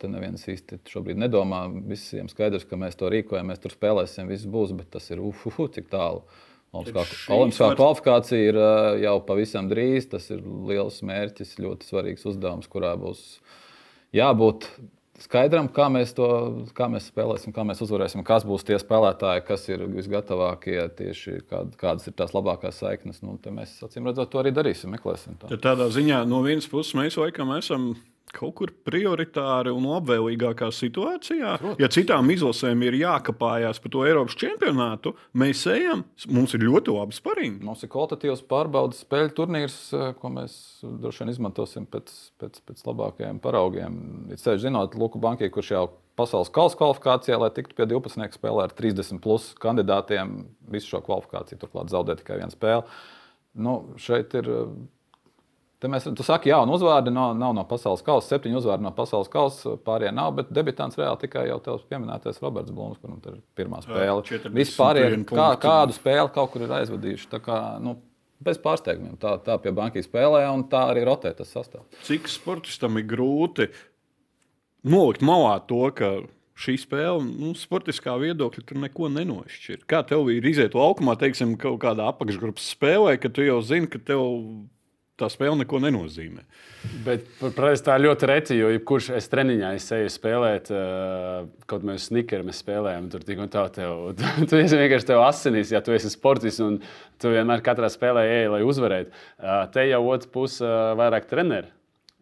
[0.02, 1.62] te neviens īsti šobrīd nedomā.
[1.88, 5.46] Visiem skaidrs, ka mēs to rīkojam, mēs tur spēlēsim, viss būs, bet tas ir uf,
[5.54, 6.26] uf, cik tālu.
[6.74, 7.78] Olimpiskā var...
[7.80, 8.60] kvalifikācija ir
[9.06, 10.10] jau pavisam drīz.
[10.12, 13.24] Tas ir liels mērķis, ļoti svarīgs uzdevums, kurā būs
[14.16, 14.68] jābūt
[15.24, 16.28] skaidram, kā mēs to
[16.78, 21.74] kā mēs spēlēsim, kā mēs uzvarēsim, kas būs tie spēlētāji, kas ir visgatavākie, tieši kād,
[21.80, 23.22] kādas ir tās labākās saiknes.
[23.26, 25.40] Nu, mēs acīm redzot, to arī darīsim, meklēsim.
[25.42, 25.52] Tā.
[25.60, 27.92] Tādā ziņā no vienas puses mēs laikam esam
[28.36, 31.56] kaut kur prioritāri un labvēlīgākā situācijā.
[31.62, 31.82] Protams.
[31.82, 37.18] Ja citām izlasēm ir jākapājās par to Eiropas čempionātu, mēs ejam, mums ir ļoti labi
[37.18, 37.62] sparīgi.
[37.66, 42.86] Mums ir kvalitatīvs pārbaudas spēļu turnīrs, eh, ko mēs droši vien izmantosim pēc, pēc, pēc
[42.90, 43.98] labākajiem paraugiem.
[44.34, 45.86] Ir ceļš zinot, Luku Bankai, kurš jau
[46.20, 51.62] pasaules kausa kvalifikācijā, lai tiktu pie 12 spēlē ar 30 plus kandidātiem, visu šo kvalifikāciju
[51.62, 52.86] turklāt zaudē tikai viena spēle.
[53.60, 54.50] Nu, šeit ir
[55.80, 58.92] Te mēs, tu saki, jā, un uzvārdi nav, nav no pasaules kausa, septiņi uzvārdi no
[58.96, 63.38] pasaules kausa, pārējie nav, bet debitants reāli tikai jau tev pieminētais Roberts Blūms, kuram ir
[63.56, 64.42] pirmā spēle.
[64.58, 67.30] Vispārējie kā, kādu spēli kaut kur ir aizvadījuši.
[67.46, 67.96] Kā, nu,
[68.44, 69.16] bez pārsteigumiem.
[69.22, 71.88] Tā, tā pie bankas spēlē, un tā arī rotē tas sastāvs.
[72.08, 73.70] Cik sportistam ir grūti
[74.84, 76.12] nolikt malā to, ka
[76.60, 79.86] šī spēle, nu, sportiskā viedokļa, tur neko nenošķir.
[79.88, 84.02] Kā tev ir iziet laukumā, teiksim, kaut kādā apakšgrupas spēlē, ka tu jau zini, ka
[84.04, 84.26] tev
[85.20, 86.44] tā spēle neko nenozīmē.
[87.06, 90.72] Bet protams, tā ļoti reti, jo jebkurš es treniņā es eju spēlēt,
[91.70, 94.14] kaut mēs snickeru mēs spēlējam, tur tik un tā tev.
[94.50, 96.80] Tu, esi vienkārši tev asinīs, ja tu esi sportists un
[97.22, 99.26] tu vienmēr katrā spēlē ej, lai uzvarētu.
[99.76, 101.70] Te jau otrs puse vairāk treneri.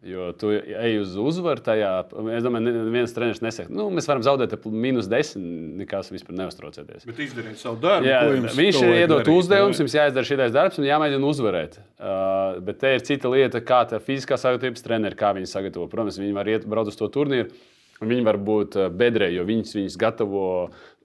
[0.06, 1.90] Jo tu ej uz uzvaru tajā.
[2.36, 5.42] Es domāju, neviens treneris nesaka, nu, mēs varam zaudēt mīnus 10.
[5.80, 7.02] Nekas vispār neuztraucieties.
[7.08, 8.06] Bet izdarīt savu darbu.
[8.06, 8.20] Jā,
[8.54, 11.80] viņš ir iedot uzdevumus, jums jāizdara šī darbs un jāmēģina uzvarēt.
[11.98, 15.90] Uh, bet te ir cita lieta, kā fiziskā sagatavības treneri, kā viņi sagatavo.
[15.90, 17.50] Protams, viņi var iet braukt uz to turnīru
[17.98, 20.42] Viņi var būt eh, bedrē, jo viņas, viņas gatavo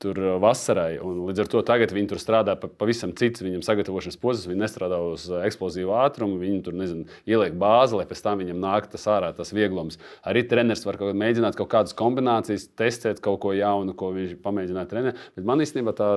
[0.04, 0.98] tur eh, vasarai.
[1.00, 3.44] Līdz ar to tagad viņi tur strādā pavisam cits.
[3.46, 6.40] Viņam sagatavošanas posms, viņi nestrādā uz eh, eksplozīvu ātrumu.
[6.42, 10.00] Viņi tur nezinu, ieliek bāzi, lai pēc tam viņam nāk tas ārā, tas vieglums.
[10.28, 14.92] Arī treneris var kaut mēģināt kaut kādas kombinācijas, testēt kaut ko jaunu, ko viņš pamēģināja
[14.92, 15.24] trenēt.
[15.38, 16.12] Bet man īstenībā tā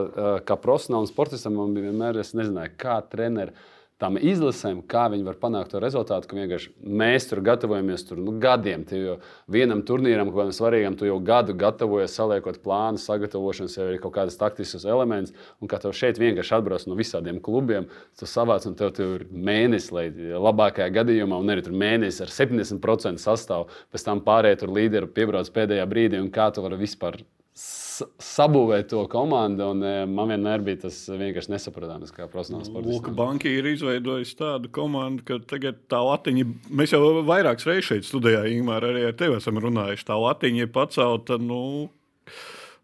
[0.49, 5.73] kā profesionālam sportistam, man vienmēr es nezināju, kā treneris tām izlasēm, kā viņi var panākt
[5.73, 8.85] to rezultātu, ka vienkārši mēs tur gatavojamies tur, nu, gadiem.
[8.93, 9.17] Jau
[9.53, 14.37] vienam turnīram, kādam svarīgam, tu jau gadu gatavojies, saliekot plānu, sagatavošanas, jau ir kaut kādas
[14.41, 18.93] taktiskas elements, un kā tev šeit vienkārši atbrauc no visādiem klubiem, tu savāc, un tev,
[18.97, 24.21] tev ir mēnesis, lai labākajā gadījumā, un arī tur mēnesis ar 70% sastāvu, pēc tam
[24.27, 27.23] pārējie tur līderi piebrauc pēdējā brīdī, un kā tu vari vispār
[27.57, 29.71] sabūvēt to komandu.
[29.73, 32.91] Un, e, man vienmēr bija tas vienkārši nesaprotams, kā profesionāls sports.
[32.91, 38.09] Lūk, banka ir izveidojusi tādu komandu, ka tagad tā latiņa, mēs jau vairākas reizes šeit
[38.09, 40.09] studijā, Ingūna, arī ar tevi esam runājuši.
[40.11, 41.63] Tā latiņa ir pacelta, nu,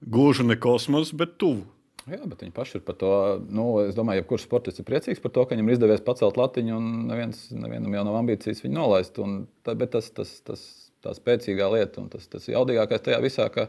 [0.02, 1.66] gluži ne kosmos, bet tuvu.
[2.02, 3.12] Jā, bet viņi paši ir par to.
[3.54, 6.38] Nu, es domāju, ka jebkurš sportists ir priecīgs par to, ka viņam ir izdevies pacelt
[6.40, 9.20] latiņu, un neviens, nevienam jau nav ambīcijas viņu nolaist.
[9.22, 10.64] Un, tā, bet tas, tas, tas,
[11.04, 13.68] tā spēcīgā lieta un tas, tas jaudīgākais tajā visā, ka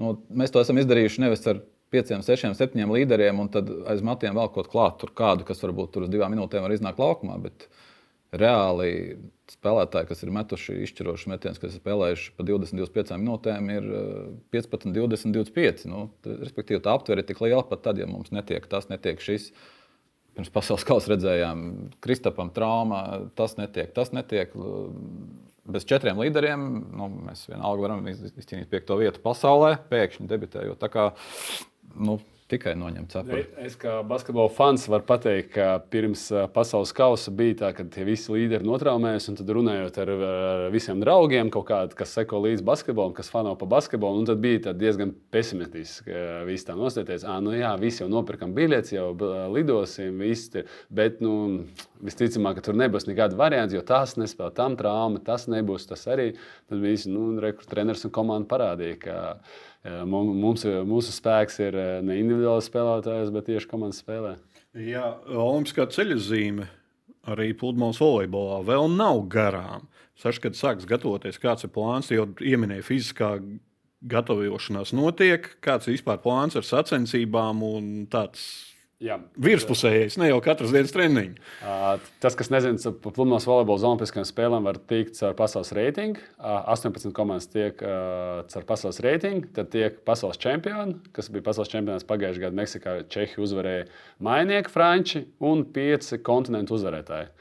[0.00, 1.60] Nu, mēs to esam izdarījuši nevis ar
[1.92, 6.06] pieciem, sešiem, septiņiem līderiem, un tad aiz matiem vēl kaut klāt kādu, kas varbūt tur
[6.06, 7.36] uz divām minūtēm var iznākt laukumā.
[7.42, 7.66] Bet
[8.30, 9.18] reāli
[9.50, 13.90] spēlētāji, kas ir metuši izšķirošus metienus, kas ir spēlējuši pa 20, 25 minūtēm, ir
[14.54, 15.84] 15, 20, 25.
[15.90, 16.06] Nu,
[16.44, 19.50] respektīvi, tā aptvere ir tik liela, pat tad, ja mums netiek tas, netiek šis.
[20.38, 21.64] Pirms pasaules kausa redzējām,
[22.04, 23.02] Kristapam traumā,
[23.34, 24.54] tas netiek, tas netiek
[25.68, 30.80] bez četriem līderiem nu, mēs vienalga varam izcīnīt piekto vietu pasaulē, pēkšņi debitējot.
[30.80, 31.06] Tā kā
[31.96, 32.18] nu,
[32.50, 33.44] tikai noņemt cepuri.
[33.64, 38.32] Es kā basketbola fans varu pateikt, ka pirms pasaules kausa bija tā, ka tie visi
[38.34, 43.30] līderi notraumējas, un tad runājot ar, ar visiem draugiem, kādi, kas seko līdzi basketbolam, kas
[43.32, 46.14] fano pa basketbolu, tad bija diezgan pesimistiski.
[46.48, 49.08] Visi tā nostājās, ah, nu jā, visi jau nopirkam biļetes, jau
[49.54, 51.34] lidosim, visi, bet nu,
[52.04, 56.32] visticamāk, ka tur nebūs nekāda varianta, jo tas nespēlē tam trauma, tas nebūs tas arī.
[56.70, 57.32] Tad visi nu,
[57.70, 59.18] treneris un komanda parādīja, ka
[59.84, 64.34] Mums, mūsu spēks ir ne individuāls spēlētājs, bet tieši komandas spēlē.
[64.76, 66.68] Jā, Olimpiskā ceļa zīme
[67.30, 69.88] arī pludmales volejbolā vēl nav garām.
[70.20, 73.32] Sašķi, kad sāks gatavoties, kāds ir plāns, jau ieminēja fiziskā
[74.10, 78.69] gatavošanās notiek, kāds ir vispār plāns ar sacensībām un tāds.
[79.40, 81.38] Virspusējais, ne jau katras dienas treniņš.
[82.20, 86.20] Tas, kas nezina, par pludmales volejbola olimpiskajām spēlēm, var tikt caur pasaules reitingu.
[86.36, 92.08] Uh, 18 komandas tiek caur pasaules reitingu, tad tiek pasaules čempioni, kas bija pasaules čempionāts
[92.12, 92.98] pagājušajā gadā Meksikā.
[93.08, 93.88] Čehi uzvarēja
[94.20, 97.32] mainieki, franči un pieci kontinentu uzvarētāji.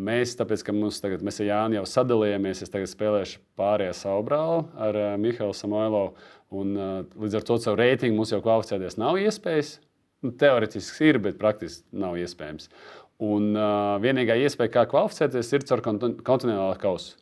[0.00, 4.22] Mēs, tāpēc, ka mums tagad, mēs ar Jānu jau sadalījāmies, es tagad spēlēšu pārējā savu
[4.30, 6.14] brāli ar Mihālu Samoilovu.
[6.54, 6.74] Un,
[7.18, 9.80] līdz ar to caur reitingu mums jau kvalificēties nav iespējas.
[10.24, 12.68] Nu, teorētiski ir, bet praktiski nav iespējams.
[13.24, 17.16] Un uh, vienīgā iespēja, kā kvalificēties, ir caur kontinentālā kausa.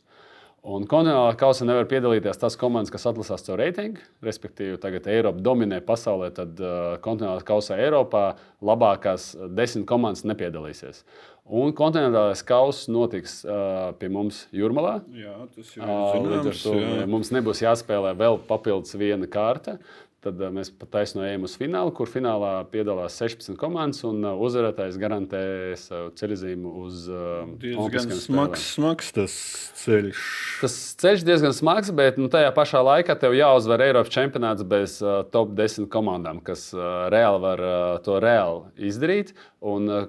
[0.69, 4.03] Un kontinentālā kausa nevar piedalīties tās komandas, kas atlasās caur reitingu.
[4.23, 8.23] Respektīvi, tagad Eiropa dominē pasaulē, tad uh, kontinentālā kausā Eiropā
[8.63, 11.05] labākās desmit komandas nepiedalīsies.
[11.49, 14.99] Un kontinentālais kausa notiks uh, pie mums Jurmalā.
[15.15, 17.07] Jā, tas ir uh, līdz ar to jā.
[17.09, 19.79] mums nebūs jāspēlē vēl papildus viena kārta.
[20.19, 24.97] Tad uh, mēs pat taisnojam uz finālu, kur finālā piedalās 16 komandas, un uh, uzvarētājs
[24.99, 25.43] garantē
[25.79, 29.35] savu ceļojumu uz uh, diezgan smags, smags tas
[29.79, 30.25] ceļš.
[30.59, 35.21] Tas ceļš diezgan smags, bet nu, tajā pašā laikā tev jāuzvar Eiropas čempionāts bez uh,
[35.31, 39.31] top 10 komandām, kas uh, reāli var uh, to reāli izdarīt.
[39.63, 40.05] Un uh,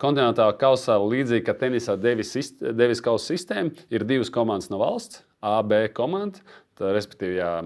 [0.00, 5.60] kontinentālā kausā, līdzīgi kā tenisā devis, devis kausa sistēma, ir divas komandas no valsts, A,
[5.64, 6.40] B komanda.
[6.80, 7.58] Tā, respektīvi, ja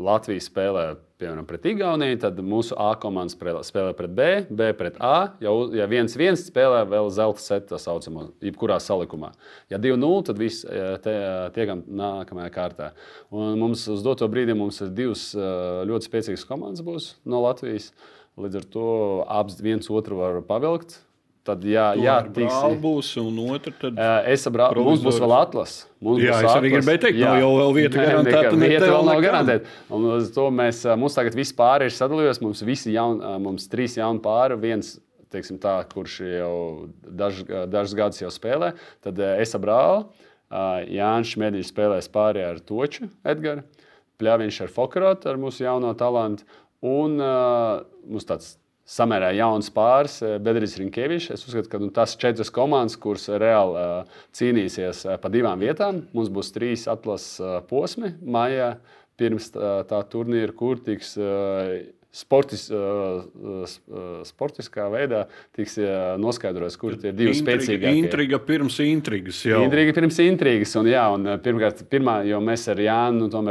[0.00, 0.84] Latvija spēlē
[1.22, 5.32] piemēram, pret Igauniju, tad mūsu A komanda spēlē pret B, B pret A.
[5.42, 9.30] Ja, ja viens viens spēlē vēl zelta setu, tā saucamo, jebkurā salikumā.
[9.72, 10.66] Ja 2-0, tad viss
[11.04, 11.14] te,
[11.54, 12.90] tiekam nākamajā kārtā.
[13.30, 17.92] Un mums uz doto brīdi mums ir divas ļoti spēcīgas komandas būs no Latvijas.
[18.40, 18.90] Līdz ar to
[19.28, 20.98] abas viens otru var pavilkt.
[21.42, 23.96] Tad, jā, jā tiksi, būs, un otra tad.
[24.30, 25.72] Es saprotu, mums būs vēl atlas.
[25.98, 28.52] Mums jā, es arī gribēju teikt, nav jau vēl vieta garantēta.
[28.54, 29.72] Nē, vieta vēl nav garantēta.
[29.90, 32.38] Un uz to mēs, mums tagad viss pāri ir sadalījies.
[32.46, 34.92] Mums visi jaun, mums trīs jauni pāri, viens,
[35.34, 36.54] teiksim tā, kurš jau
[37.02, 37.42] daž,
[37.74, 38.70] dažus gadus jau spēlē.
[39.02, 40.12] Tad es saprotu,
[40.94, 43.66] Jānis Šmēdiņš spēlēs pāri ar Toču Edgars,
[44.22, 46.46] Pļāviņš ar Fokarotu, ar mūsu jauno talantu.
[46.86, 48.56] Un uh, mums tāds
[48.92, 51.30] samērā jauns pāris, eh, Bedrijs Rinkevičs.
[51.32, 56.04] Es uzskatu, ka nu, tas četras komandas, kuras reāli uh, cīnīsies uh, pa divām vietām.
[56.12, 58.74] Mums būs trīs atlases uh, posmi maijā
[59.20, 61.16] pirms tā, tā turnīra, kur tiks.
[61.20, 61.80] Uh,
[62.12, 62.66] sportis,
[64.28, 65.24] sportiskā veidā
[65.56, 65.78] tiks
[66.20, 67.92] noskaidrots, kur tie divi spēcīgākie.
[68.02, 69.40] Intriga pirms intrigas.
[69.48, 69.62] Jau.
[69.64, 70.74] Intriga pirms intrigas.
[70.78, 73.44] Un, jā, un pirmkārt, pirmā, jo mēs ar Jānu nu,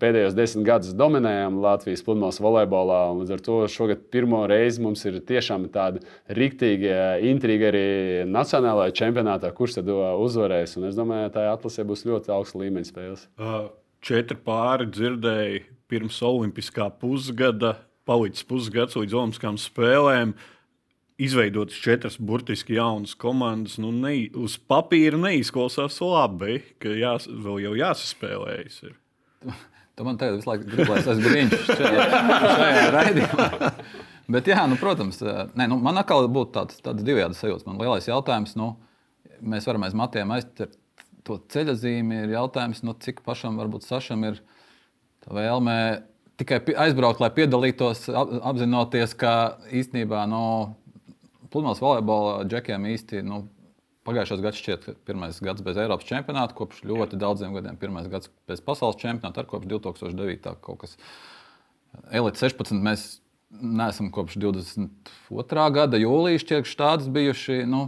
[0.00, 3.00] pēdējos desmit gadus dominējam Latvijas pludmales volejbolā.
[3.22, 7.86] Līdz ar to šogad pirmo reizi mums ir tiešām tāda riktīga intriga arī
[8.28, 10.76] nacionālajā čempionātā, kurš tad uzvarēs.
[10.80, 13.24] Un es domāju, tā atlasē būs ļoti augsta līmeņa spēles.
[13.40, 13.72] Uh,
[14.04, 17.76] četri pāri dzirdēju pirms Olimpiskā pusgada
[18.08, 20.34] palicis pusgads līdz Olimpiskām spēlēm.
[21.24, 23.76] Izveidotas četras burtiski jaunas komandas.
[23.78, 28.80] Nu, ne, uz papīra neizklausās labi, ka jās, vēl jau jāsaspēlējas.
[28.88, 28.96] Ir.
[29.94, 32.06] Tu man tagad visu laiku gribi, lai es esmu brīnums šajā,
[32.58, 33.70] šajā raidījumā.
[34.34, 35.20] Bet, jā, nu, protams,
[35.54, 37.68] ne, nu, man atkal būtu tāds, tāds divējāds sajūta.
[37.68, 38.72] Man lielais jautājums, nu,
[39.44, 40.74] mēs varam aiz matiem aizķert
[41.28, 42.24] to ceļa zīmi.
[42.24, 44.40] Ir jautājums, nu, cik pašam varbūt Sašam ir
[45.30, 45.76] vēlme
[46.40, 49.34] tikai aizbraukt, lai piedalītos, apzinoties, ka
[49.72, 50.44] īstenībā no
[51.52, 53.22] pludmales volejbola džekiem īsti.
[53.26, 53.44] Nu,
[54.04, 58.28] Pagājušais gads šķiet, ka pirmais gads bez Eiropas čempionāta, kopš ļoti daudziem gadiem, pirmais gads
[58.44, 60.50] bez pasaules čempionāta, ar kopš 2009.
[60.60, 60.98] kaut kas.
[62.12, 63.06] Elite 16 mēs
[63.62, 65.64] neesam kopš 22.
[65.78, 67.62] gada jūlijā šķiet, štādas bijuši.
[67.70, 67.86] Nu,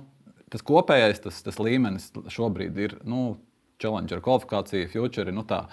[0.53, 3.37] tas kopējais tas, tas līmenis šobrīd ir nu,
[3.83, 5.35] Challenger kvalifikācija, Future.
[5.37, 5.67] Nu, tā.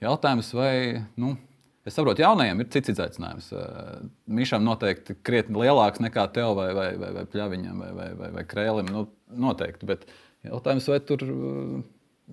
[0.00, 1.36] Jautājums, vai nu,
[1.82, 3.48] Es saprotu, jaunajiem ir cits izaicinājums.
[3.58, 8.28] Eh, Mišam noteikti krietni lielāks nekā tev, vai, vai, vai, vai pļaviņam, vai, vai, vai,
[8.36, 8.92] vai krēlim.
[8.92, 9.08] Nu,
[9.48, 9.88] noteikti.
[9.90, 10.06] Bet
[10.46, 11.24] jautājums, vai tur.
[11.26, 12.30] Eh,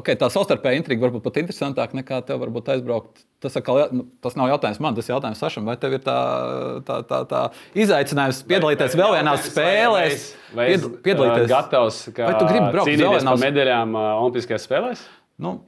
[0.00, 3.22] okay, tā savstarpēja intriga varbūt pat interesantāka nekā tev varbūt aizbraukt.
[3.40, 5.70] Tas, atkal, nu, tas nav jautājums man, tas ir jautājums Sašam.
[5.70, 6.18] Vai tev ir tā,
[6.90, 7.46] tā, tā, tā
[7.78, 10.30] izaicinājums piedalīties vai, vai, vēl vienā spēlēs?
[10.58, 11.50] Vai, es, piedalīties?
[11.54, 15.06] Gatavs, vai tu gribi braukt uz medaļām Olimpiskajās spēlēs?
[15.40, 15.60] Nu,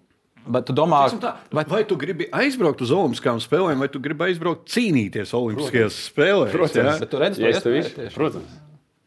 [0.43, 1.63] Bet tu domā, tā, vai...
[1.71, 6.51] vai tu gribi aizbraukt uz Olimpiskām spēlēm, vai tu gribi aizbraukt cīnīties Olimpiskajās spēlēs?
[6.55, 7.09] Protams, ja?
[7.09, 8.11] tu redzi, ja, to.
[8.17, 8.61] Protams.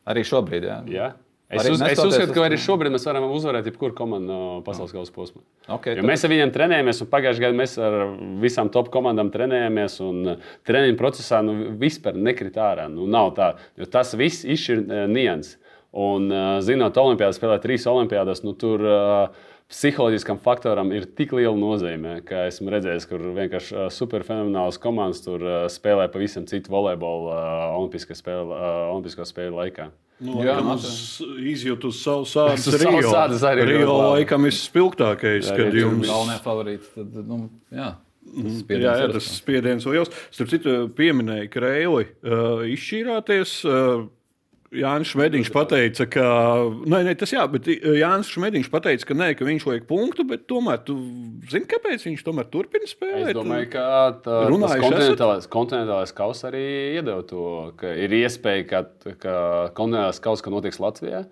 [0.08, 0.80] Arī šobrīd, jā.
[0.94, 1.12] jā.
[1.46, 4.94] Es, arī uz, es uzskatu, ka arī šobrīd mēs varam uzvarēt jebkuru komandu no pasaules
[4.96, 5.44] kausa posma.
[5.68, 6.08] Okay, tad...
[6.10, 7.98] Mēs ar viņiem trenējamies, un pagājušajā gadā mēs ar
[8.42, 10.00] visām top komandām trenējāmies.
[10.66, 12.88] Treniņu procesā nu, vispār nekrit ārā.
[12.90, 13.06] Nu,
[13.38, 13.52] tā,
[13.94, 15.60] tas viss izšķir uh, nianses.
[15.96, 21.56] Un, uh, zinot, Olimpijādā spēlēt trīs olimpiādas, nu, tur uh, psiholoģiskam faktoram ir tik liela
[21.58, 27.34] nozīme, ka esmu redzējis, kur vienkārši superfenomenāls komandas tur spēlē pavisam citu volejbolu
[27.80, 28.58] Olimpisko spēļu,
[28.94, 29.90] Olimpisko spēļu laikā.
[30.24, 32.70] Nu, jā, mums izjūt uz savu sāpes.
[32.72, 36.92] Savu sāpes arī Rio laikam ir spilgtākais, Jā, kad jums Galvenie favorīti.
[36.96, 37.40] Tad, nu,
[37.74, 38.82] jā, tas Mhm.
[38.82, 40.10] Jā, jā, tas spiediens liels.
[40.34, 42.08] Starp citu, pieminēja Kreili.
[42.26, 43.60] Uh, izšķīrāties.
[43.70, 44.08] Uh,
[44.80, 46.26] Jānis Šmētiņš pateica, ka.
[46.90, 50.26] Nē, nē, tas jā, bet uh, Jānis Šmētiņš pateica, ka nē, ka viņš liek punktu,
[50.30, 50.98] bet tomēr tu
[51.52, 53.32] zini, kāpēc viņš tomēr turpina spēlēt.
[53.34, 53.88] Es domāju, ka
[54.26, 56.66] tā, tas kontinentālais, kontinentālais kaus arī
[57.00, 57.48] iedeva to,
[57.80, 58.84] ka ir iespēja, ka,
[59.22, 59.36] ka
[59.78, 61.26] kontinentālais kaus ka notiks Latvijā.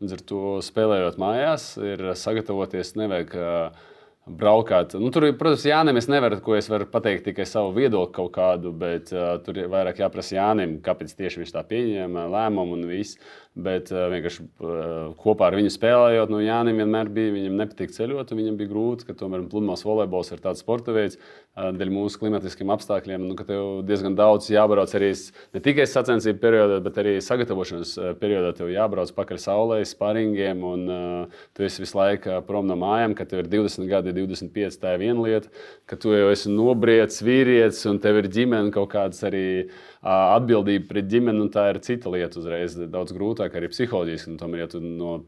[0.00, 2.94] Līdz ar to spēlējot mājās, ir sagatavoties.
[2.96, 3.88] Nevajag uh,
[4.38, 4.94] braukāt.
[5.00, 8.72] Nu, tur, protams, Jānis, es nevaru, ko es varu pateikt tikai savu viedokli kaut kādu,
[8.76, 13.20] bet uh, tur ir vairāk jāprasa Jānim, kāpēc tieši viņš tā pieņēma lēmumu un viss.
[13.58, 18.30] Bet uh, vienkārši uh, kopā ar viņu spēlējot, nu, Jānis vienmēr bija, viņam nepatīk ceļot,
[18.30, 22.20] un viņam bija grūti, ka tomēr pludmales volejbols ir tāds sporta veids, uh, dēļ mūsu
[22.22, 25.10] klimatiskiem apstākļiem, nu, ka tev diezgan daudz jābrauc arī
[25.56, 28.54] ne tikai sacensību periodā, bet arī sagatavošanas periodā.
[28.54, 33.34] Tev jābrauc pakaļ saulē, sparingiem, un uh, tu esi visu laiku prom no mājām, kad
[33.34, 34.78] tev ir 20 gadi, 25.
[34.78, 35.50] Tā ir viena lieta,
[35.90, 40.88] ka tu jau esi nobriedis vīrietis, un tev ir ģimene kaut kādas arī uh, atbildība
[40.88, 44.32] pret ģimeni, un tā ir cita lieta uzreiz daudz grūtāk arī psiholoģiski.
[44.32, 45.20] Un Tomēr, ja tu no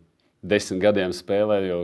[0.43, 1.81] desmit gadiem spēlē, jau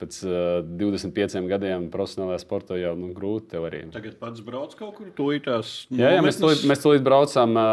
[0.00, 3.82] pēc uh, 25 gadiem profesionālajā sportā jau nu, grūti tev arī.
[3.92, 5.74] Tagad pats brauc kaut kur tūlītās.
[5.92, 7.66] Jā, jā, mēs tulīt, mēs tulīt braucam, ā,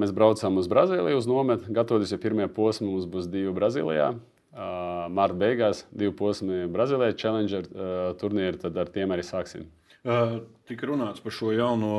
[0.00, 1.74] mēs braucam uz Brazīliju, uz nometni.
[1.76, 4.14] Gatavoties jau pirmie posmi, mums būs divi Brazīlijā.
[4.56, 4.68] Ā,
[5.12, 7.90] Marta beigās divi posmi Brazīlijā, Challenger ā,
[8.22, 9.68] turnīri, tad ar tiem arī sāksim.
[10.06, 11.90] Uh, Tika runāts par šo jauno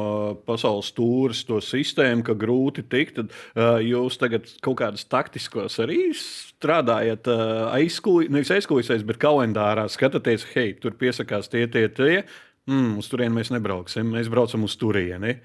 [0.48, 3.16] pasaules tūristu sistēmu, ka grūti tikt.
[3.16, 9.88] Tad uh, jūs tagad kaut kādas taktiskos arī strādājat uh, aizkulisēs, nevis aizkulisēs, bet kalendārā
[9.92, 12.26] skatāties, hei, tur piesakās tie, tie, tie.
[12.68, 15.38] Mm, uz turieni mēs nebrauksim, mēs braucam uz turieni.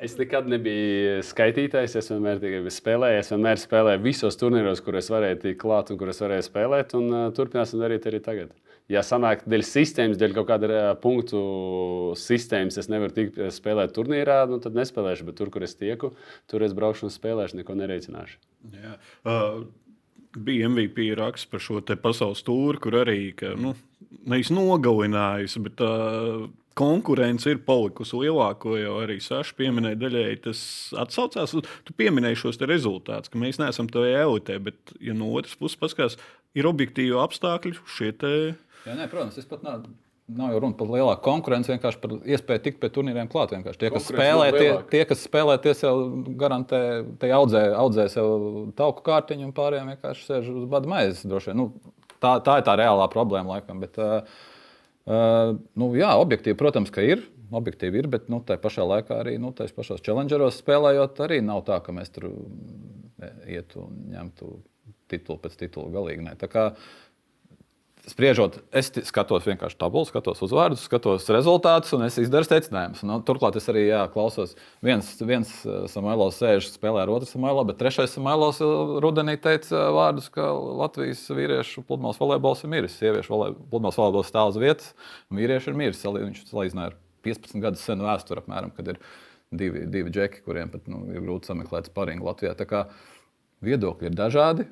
[0.00, 1.98] Es nekad nebiju skaitītājs.
[2.00, 3.26] Es vienmēr tikai biju spēlējis.
[3.26, 6.96] Es vienmēr spēlēju visos turnīros, kur es varēju tikt klāt un kur es varēju spēlēt.
[6.96, 8.56] Un, uh, turpināsim darīt arī tagad.
[8.92, 11.38] Ja sanāk, dēļ sistēmas, dēļ kaut kāda ā, punktu
[12.20, 15.24] sistēmas, es nevaru tikt ā, spēlēt turnīrā, nu, tad nespēlēšu.
[15.30, 16.12] Bet tur, kur es tieku,
[16.52, 18.36] tur es braukšu un spēlēšu, neko nereicināšu.
[18.74, 18.98] Jā.
[19.24, 19.62] Uh,
[20.36, 23.72] bija MVP raksts par šo pasaules tūri, kur arī ka, nu,
[24.28, 26.44] nevis nogalinājusi, bet uh,
[26.76, 30.00] konkurence ir palikusi lielāka, ko jau arī Saša pieminēja.
[30.00, 30.60] Daļēji tas
[31.04, 31.54] atsaucās.
[31.86, 36.18] Tu pieminēji šos rezultātus, ka mēs neesam tajā elitē, bet, ja no otras puses paskatās,
[36.58, 38.12] ir objektīvi apstākļi šie.
[38.84, 39.86] Jā, nē, protams, tas pat nav.
[40.24, 43.50] Nav jau runa par lielāku konkurenci, vienkārši par iespēju tikt pie turnīriem klāt.
[43.52, 45.92] Vienkārši Tie, kas spēlē, tie, tie, kas spēlē, tie jau
[46.40, 46.80] garantē,
[47.20, 48.30] tie audzē, audzē sev
[48.78, 51.26] tauku kārtiņu, un pārējiem vienkārši sēž uz bada maizes.
[51.52, 51.68] Nu,
[52.24, 53.84] tā, tā ir tā reālā problēma, laikam.
[53.84, 54.24] Bet, uh,
[55.76, 57.26] nu, jā, objektīvi, protams, ka ir.
[57.54, 61.66] Objektīvi ir, bet nu, tā pašā laikā arī nu, tajos pašos challengeros spēlējot, arī nav
[61.68, 62.30] tā, ka mēs tur
[63.44, 64.56] ietu un ņemtu
[65.12, 66.24] titulu pēc titula galīgi.
[66.24, 66.34] Nē.
[66.40, 66.64] Tā kā
[68.04, 73.00] Spriežot, es skatos vienkārši tabulu, skatos uzvārdus, skatos rezultātus, un es izdaru secinājumus.
[73.08, 74.52] Nu, turklāt es arī jā, klausos,
[74.84, 79.86] viens, viens eh, Samuēlos sēž, spēlē ar otru Samuēlo, bet trešais Samuēlos eh, rudenī teica
[79.96, 82.98] vārdus, ka Latvijas vīriešu pludmales volejbols ir miris.
[83.00, 84.92] Sieviešu volej- pludmales volejbols stāv uz vietas,
[85.32, 86.04] un vīrieši ir miris.
[86.04, 89.00] Viņš salīdzināja ar 15 gadus senu vēsturi, apmēram, kad ir
[89.48, 92.52] divi, divi džeki, kuriem pat nu, ir grūti sameklēt sparingu Latvijā.
[92.60, 92.84] Tā kā
[93.64, 94.68] viedokļi ir dažādi.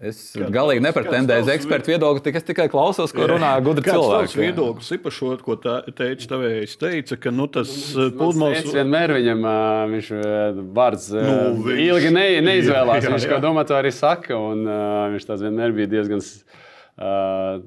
[0.00, 4.24] Es Kāds galīgi nepretendēju uz ekspertu viedokli, tik es tikai klausos, ko runā gudri cilvēki.
[4.24, 6.76] tavs viedoklis ir par šo, ko tā, teica tavējais?
[6.80, 9.58] Teica, ka nu, tas Mans pludmales vienmēr viņam ā,
[9.92, 10.32] viņš ā,
[10.74, 11.36] vārds Nu,
[11.68, 13.02] viņš- ilgi ne, neizvēlās.
[13.04, 13.34] Jā, jā, Viņš jā.
[13.34, 14.40] ko domā, to arī saka.
[14.40, 14.64] Un,
[15.12, 17.60] viņš tāds vienmēr bija diezgan uh,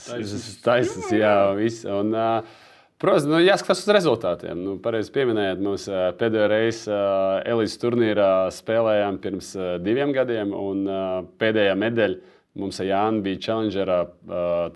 [0.00, 0.48] Taisns.
[0.64, 1.12] taisnīgs.
[1.20, 1.84] Jā, viss.
[1.84, 2.42] Un, ā,
[3.00, 4.58] Protams, nu, jāskatās uz rezultātiem.
[4.60, 5.86] Nu, Pareizi pieminējāt, mēs
[6.20, 6.90] pēdējo reizi
[7.48, 10.84] Elīzes turnīrā spēlējām pirms diviem gadiem, un
[11.40, 14.02] pēdējā medaļa mums ar Jānu bija Challengerā.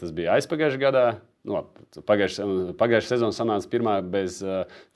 [0.00, 1.04] Tas bija aizpagājušajā gadā.
[1.44, 1.60] Nu,
[2.08, 4.40] Pagājušā sezona sanāca pirmā, bez,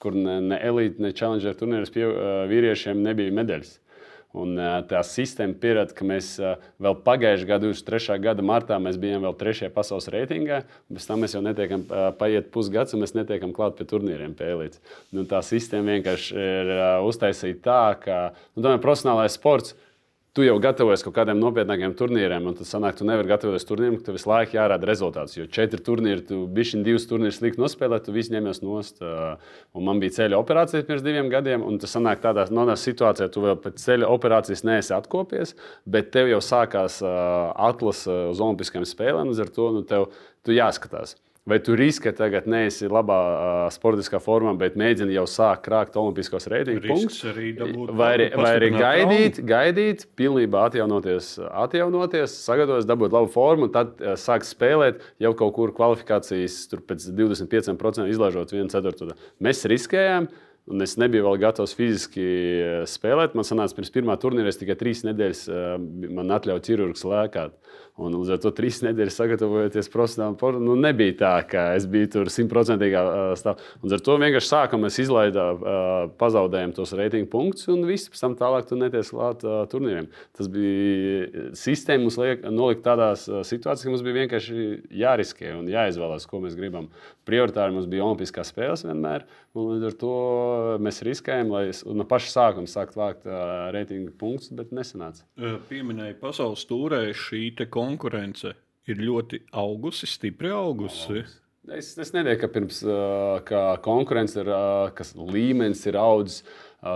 [0.01, 2.07] kur ne, ne elite, ne challenger turnīros pie
[2.49, 3.75] vīriešiem nebija medaļas.
[4.37, 4.59] Un,
[4.91, 6.35] tā sistēma pierāda, ka mēs
[6.77, 8.19] vēl pagājušā gada, 23.
[8.27, 10.61] gada martā, mēs bijām vēl trešajā pasaules reitingā.
[10.93, 11.87] Pēc tam mēs jau netiekam,
[12.21, 14.83] paiet pusgads, un mēs netiekam klāt pie turnīriem, elites.
[15.17, 16.73] Nu, tā sistēma vienkārši ir
[17.09, 18.19] uztaisīta tā, ka
[18.53, 19.73] nu, tomēr profesionālais sports
[20.37, 24.09] tu jau gatavojies kaut kādiem nopietnākiem turnīriem, un tad sanāk, tu nevari gatavoties turnīram, ka
[24.09, 25.37] tev visu laiku jārāda rezultāts.
[25.39, 29.03] Jo četri turnīri, tu bišķiņ divus turnīrus slikti nospēlēt, tu visi ņemies nost.
[29.03, 33.45] Un man bija ceļa operācija pirms diviem gadiem, un tas sanāk tādā no situācijā, tu
[33.45, 39.47] vēl pēc ceļa operācijas neesi atkopies, bet tev jau sākās atlase uz Olimpiskajām spēlēm, līdz
[39.47, 40.13] ar to nu, tev
[40.49, 41.17] jāskatās.
[41.49, 46.45] Vai tu riskē tagad neesi labā uh, sportiskā formā, bet mēģini jau sākt krākt olimpiskos
[46.53, 47.23] reitingu punktus?
[47.97, 54.13] Vai arī, vai arī gaidīt, gaidīt, pilnībā atjaunoties, atjaunoties sagatavoties, dabūt labu formu, tad uh,
[54.21, 59.17] sākt spēlēt jau kaut kur kvalifikācijas, tur pēc 25% izlaižot 1,4.
[59.45, 60.29] Mēs riskējām.
[60.69, 62.25] Un es nebiju vēl gatavs fiziski
[62.93, 63.33] spēlēt.
[63.33, 65.47] Man sanāca, pirms pirmā turnīra es tikai trīs nedēļas
[66.13, 67.55] man atļauju ķirurgs lēkāt.
[67.99, 72.29] Un līdz ar to trīs nedēļas sagatavojoties profesionāli, nu, nebija tā, ka es biju tur
[72.31, 73.01] simtprocentīgā
[73.41, 73.73] stāvoklī.
[73.83, 75.65] Līdz ar to vienkārši sākam, mēs izlaidām,
[76.21, 80.07] pazaudējām tos reitingu punktus, un viss pēc tam tālāk tu neties klāt turnīriem.
[80.39, 84.69] Tas bija sistēma, mums liek, nolikt tādās situācijās, ka mums bija vienkārši
[85.03, 86.87] jāriskē un jāizvēlās, ko mēs gribam.
[87.27, 89.27] Prioritāri mums bija Olimpiskās spēles vienmēr,
[89.59, 90.15] un līdz ar to
[90.87, 91.67] mēs riskējam, lai
[91.99, 93.27] no paša sākuma sāktu vākt
[93.75, 95.27] reitingu punktus, bet nesanāca.
[95.69, 98.55] Pieminēja pasaules tūrē šī konkurence konkurence
[98.89, 101.23] ir ļoti augusi, stipri augusi.
[101.23, 101.37] Augus.
[101.69, 102.79] Es, es nedomāju, ka pirms
[103.49, 104.49] ka konkurence ir,
[104.97, 106.43] kas līmenis ir audzis.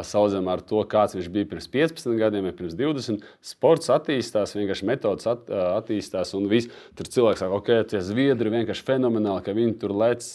[0.06, 3.24] Saucam ar to, kāds viņš bija pirms 15 gadiem, vai pirms 20.
[3.42, 8.86] Sports attīstās, vienkārši metodas at, attīstās, un viss tur cilvēks saka, ok, tie zviedri vienkārši
[8.86, 10.28] fenomenāli, ka viņi tur lec,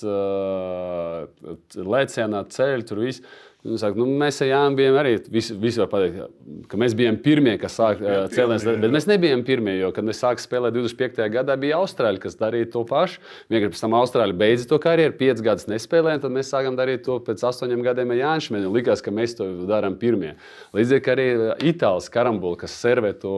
[1.95, 3.23] lecienā ceļ, tur viss.
[3.65, 5.15] Saka, nu, mēs Jānu bijām arī.
[5.33, 6.29] Visi, visi var pateikt,
[6.69, 8.63] ka mēs bijām pirmie, kas sāka cēlēs.
[8.67, 11.25] Bet mēs nebijām pirmie, jo, kad mēs sākām spēlēt 25.
[11.33, 13.17] gadā, bija Austrāļi, kas darīja to pašu.
[13.51, 17.17] Vienkārši pēc tam Austrāļi beidza to karjeru, 5 gadus nespēlēja, tad mēs sākām darīt to
[17.25, 18.69] pēc 8 gadiem ar Jānu Šmēnu.
[18.77, 20.35] Likās, ka mēs to darām pirmie.
[20.77, 21.27] Līdzīgi arī
[21.71, 23.33] Itālijas karambula, kas servē to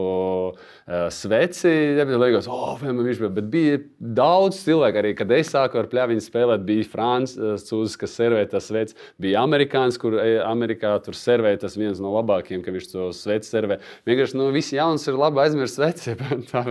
[0.52, 3.32] uh, sveci, liekas, oh, viņš bija.
[3.40, 3.82] Bet bija
[4.20, 8.98] daudz cilvēku arī, kad es sāku ar pļāviņu spēlēt, bija Francūzs, kas servē tas sveci,
[9.22, 13.80] bija Amerikāns, kur Amerikā tur servē tas viens no labākajiem, ka viņš to sveci servē.
[14.08, 16.16] Vienkārši nu, visi jauns ir labi aizmirst sveci.
[16.50, 16.64] Tā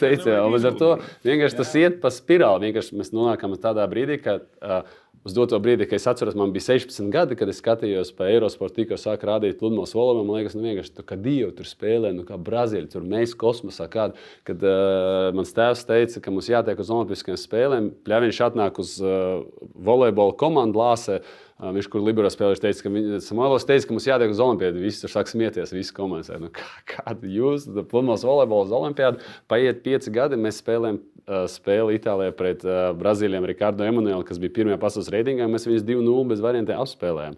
[0.00, 0.92] teica, līdz ar to
[1.26, 1.60] vienkārši jā.
[1.62, 2.70] tas iet pa spirāli.
[2.70, 4.82] Vienkārši mēs nonākam tādā brīdī, kad uh,
[5.26, 8.78] uz doto brīdi, kad es atceros, man bija 16 gadi, kad es skatījos pa Eirosportu,
[8.80, 10.22] tikko sāk rādīt pludmales valodu.
[10.26, 13.88] Man liekas, nu, vienkārši tā kā Dievu tur spēlē, nu, kā Brazīlija, tur mēs kosmosā.
[13.90, 14.14] Kād,
[14.46, 19.42] kad uh, mans tēvs teica, ka mums jātiek uz Olimpiskajām spēlēm, pļāviņš atnāk uz uh,
[19.88, 21.18] volejbola komandu lāsē.
[21.56, 24.82] Uh, viņš, kur Liberā spēlēja, teica, ka, viņa, Samuēlos teica, ka mums jātiek uz Olimpādu.
[24.84, 26.30] Visi tur sāk smieties, visi komandas.
[26.38, 31.98] Nu, kā, kāda jūs, pludmales volejbola uz Olimpādu, paiet pieci gadi, mēs spēlējam uh, spēli
[31.98, 35.48] Itālijā pret uh, Brazīlijiem, Ricardo Emanuelu, kas bija pirmajā pasaules reitingā.
[35.50, 37.36] Mēs viņus 2-0 bez variantiem apspēlējām.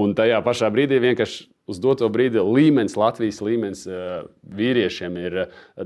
[0.00, 3.80] Un tajā pašā brīdī vienkārši uz doto brīdi līmenis, Latvijas līmenis
[4.58, 5.36] vīriešiem ir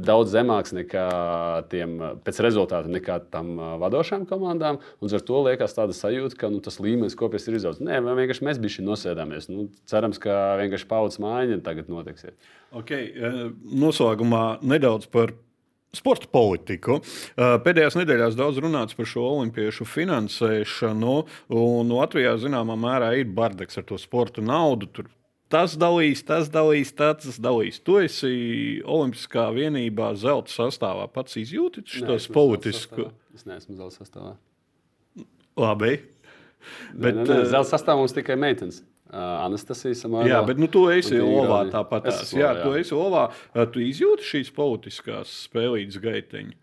[0.05, 1.05] daudz zemāks nekā
[1.73, 4.81] tiem pēc rezultātu, nekā tam vadošām komandām.
[5.01, 7.81] Un ar to liekas tāda sajūta, ka nu, tas līmenis kopējs ir izaugs.
[7.85, 9.49] Nē, vienkārši mēs bijām nosēdāmies.
[9.53, 12.29] Nu, cerams, ka vienkārši paudzes mājiņa tagad notiks.
[12.77, 13.13] Okay,
[13.73, 15.37] noslēgumā nedaudz par
[15.95, 17.01] Sporta politiku.
[17.37, 21.17] Pēdējās nedēļās daudz runāts par šo olimpiešu finansēšanu,
[21.55, 24.91] un Latvijā zināmā mērā ir bardaks ar to sporta naudu.
[24.91, 25.11] Tur
[25.55, 27.79] tas dalīs, tas dalīs, tas dalīs.
[27.85, 28.33] Tu esi
[28.85, 31.07] Olimpiskā vienībā zelta sastāvā.
[31.13, 33.11] Pats izjūti šo politisku.
[33.35, 34.35] Es neesmu zelta sastāvā.
[35.61, 35.95] Labi.
[36.95, 38.83] Bet, ne, ne, ne, zelta sastāvā mums tikai meitenes.
[39.13, 40.29] Anastasija Samara.
[40.29, 42.09] Jā, bet nu, tu esi Olvā tāpat.
[42.11, 43.29] Es esmu, jā, jā, tu esi Olvā.
[43.75, 46.57] Tu izjūti šīs politiskās spēlītas gaiteņu.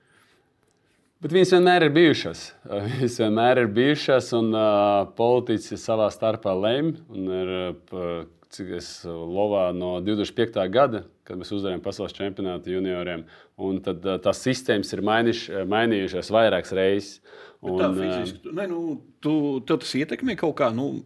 [1.21, 2.43] Bet viņas vienmēr ir bijušas.
[2.65, 6.95] Viņas vienmēr ir bijušas, un uh, politiķi savā starpā lemj.
[7.13, 7.51] Ir,
[7.93, 10.57] uh, cik es lovā no 2005.
[10.73, 13.27] gada, kad mēs uzvarējām pasaules čempionātu junioriem.
[13.61, 17.21] Un tad uh, tās sistēmas ir mainīš, mainījušās vairākas reizes.
[17.61, 18.81] Un, tā fiziski, uh, ne, nu,
[19.21, 19.35] tu,
[19.69, 20.73] tas ietekmē kaut kā.
[20.73, 21.03] Nu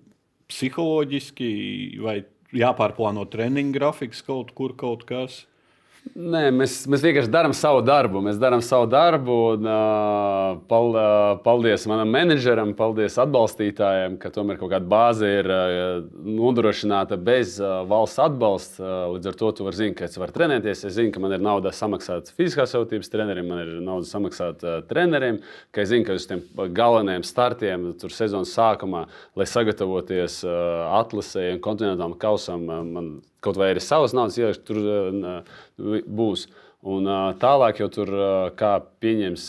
[0.51, 1.49] psiholoģiski,
[2.03, 2.19] vai
[2.55, 5.43] jāpārplāno treniņu grafiks kaut kur, kaut kas?
[6.13, 8.21] Nē, mēs, mēs vienkārši darām savu darbu.
[8.23, 9.33] Mēs darām savu darbu.
[9.55, 15.49] Un, uh, pal, uh, paldies manam menedžeram, paldies atbalstītājiem, ka tomēr kaut kāda bāze ir
[15.49, 18.85] uh, nodrošināta bez uh, valsts atbalsta.
[18.85, 20.85] Uh, līdz ar to tu vari zināt, ka es varu trenēties.
[20.87, 24.79] Es zinu, ka man ir nauda samaksāt fiziskās sautības treneriem, man ir nauda samaksāt uh,
[24.87, 25.41] treneriem,
[25.75, 31.57] ka es zinu, ka uz tiem galvenajiem startiem tur sezonas sākumā, lai sagatavoties uh, atlasēji
[31.57, 33.15] un kontinentālam kausam, uh, man
[33.45, 35.57] kaut vai arī savas naudas ielikt, tur uh,
[36.05, 36.47] būs.
[36.85, 38.27] Un uh, tālāk jau tur uh,
[38.57, 39.45] kā pieņems,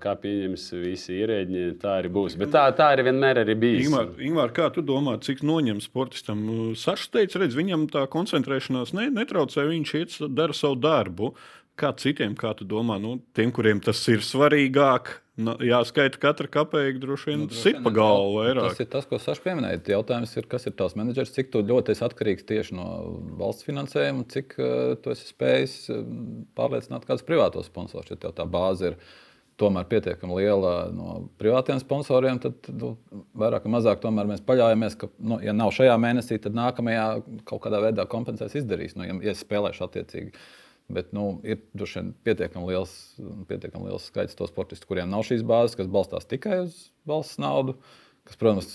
[0.00, 2.38] kā pieņems visi ierēģi, tā arī būs.
[2.40, 3.90] Bet tā, tā arī vienmēr ir bijusi.
[3.90, 6.46] Ingūna, Ingūna, kā tu domā, cik noņem sportistam?
[6.78, 11.34] Sašs teica, redz, viņam tā koncentrēšanās ne, netraucē, viņš iet, dara savu darbu.
[11.78, 16.98] Kā citiem, kā tu domā, nu, tiem, kuriem tas ir svarīgāk, nu, jāskaita katra kapeiga,
[17.02, 18.72] droši vien nu, sit pa galvu vairāk.
[18.72, 19.80] Tas ir tas, ko Sašs pieminēja.
[19.94, 22.88] Jautājums ir, kas ir tavs menedžers, cik ļoti esi atkarīgs tieši no
[23.38, 26.04] valsts finansējuma, cik uh, tu esi spējis uh,
[26.58, 29.00] pārliecināt kādus privātos sponsorus, ja tev tā bāze ir
[29.58, 32.92] tomēr pietiekami liela no privātiem sponsoriem, tad nu,
[33.38, 37.08] vairāk vai mazāk mēs paļaujamies, ka, nu, ja nav šajā mēnesī, tad nākamajā
[37.48, 40.34] kaut kādā veidā kompensēs izdarīs, nu, ja, ja spēlēšu attiecīgi.
[40.88, 42.92] Bet nu, ir vien pietiekami liels,
[43.50, 46.78] pietiekami liels skaits to sportistu, kuriem nav šīs bāzes, kas balstās tikai uz
[47.08, 47.74] valsts naudu.
[48.24, 48.70] Kas, protams,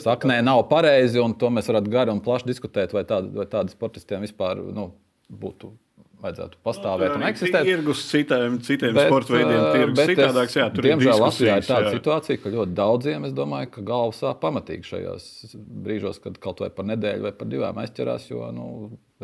[0.00, 3.74] saknē nav pareizi, un to mēs varētu gari un plaši diskutēt, vai tādi, vai tādi
[3.74, 4.90] sportistiem vispār nu,
[5.28, 5.74] būtu
[6.20, 7.66] vajadzētu pastāvēt un eksistēt.
[7.66, 10.56] Tirgus citiem, citiem bet, sporta veidiem tirgus citādāks.
[10.58, 11.94] Jā, tur diemžēl Latvijā ir tāda jā.
[11.96, 16.72] situācija, ka ļoti daudziem, es domāju, ka galva sāp pamatīgi šajos brīžos, kad kaut vai
[16.74, 18.66] par nedēļu vai par divām aizķerās, jo nu,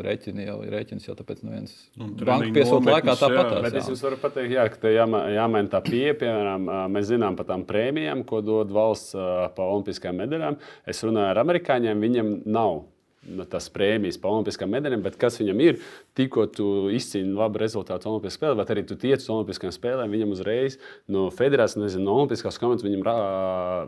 [0.05, 3.53] rēķini jau ir rēķins, jau tāpēc neviens nu, banka piesūta laikā tāpat.
[3.65, 6.17] Bet es jums varu pateikt, jā, ka te jāma, jāmaina tā pieeja.
[6.21, 9.15] Piemēram, mēs zinām par tām prēmijām, ko dod valsts
[9.57, 10.59] pa olimpiskajām medaļām.
[10.89, 12.85] Es runāju ar amerikāņiem, viņiem nav
[13.27, 15.79] nu, tas prēmijas pa olimpiskām medaļām, bet kas viņam ir,
[16.17, 20.35] tikko tu izcīni labu rezultātu Olimpiskajā spēlē, vai arī tu tiec uz Olimpiskajām spēlēm, viņam
[20.35, 20.77] uzreiz
[21.11, 23.03] no federācijas, nezinu, no Olimpiskās komandas, viņam,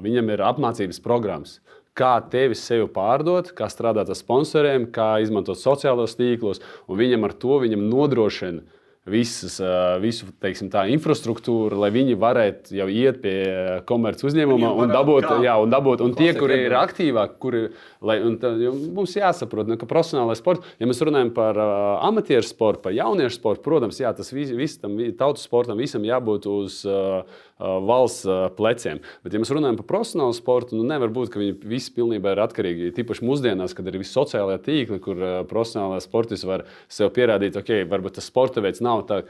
[0.04, 1.60] viņam ir apmācības programmas
[1.98, 7.38] kā tevi sevi pārdot, kā strādāt ar sponsoriem, kā izmantot sociālos tīklos, un viņam ar
[7.40, 8.66] to viņam nodrošina
[9.10, 9.58] visas,
[10.04, 13.36] visu teiksim, tā, infrastruktūru, lai viņi varētu jau iet pie
[13.90, 16.04] komerces uzņēmuma un dabūt, jā, un dabūt.
[16.06, 17.64] Un tie, kuri ir aktīvāki, kuri,
[18.06, 21.74] lai, tā, mums jāsaprot, ne, ka profesionālais sports, ja mēs runājam par uh,
[22.10, 26.50] amatieru sportu, par jauniešu sportu, protams, jā, tas vis, vis, tam tautas sportam visam jābūt
[26.52, 26.82] uz.
[26.88, 29.02] Uh, valsts pleciem.
[29.24, 32.44] Bet, ja mēs runājam par profesionālu sportu, nu nevar būt, ka viņi visi pilnībā ir
[32.46, 32.94] atkarīgi.
[32.96, 38.20] Tīpaši mūsdienās, kad ir visi sociālajie tīkli, kur profesionālais sportists var sev pierādīt, ok, varbūt
[38.20, 39.24] tas sporta veids nav tā,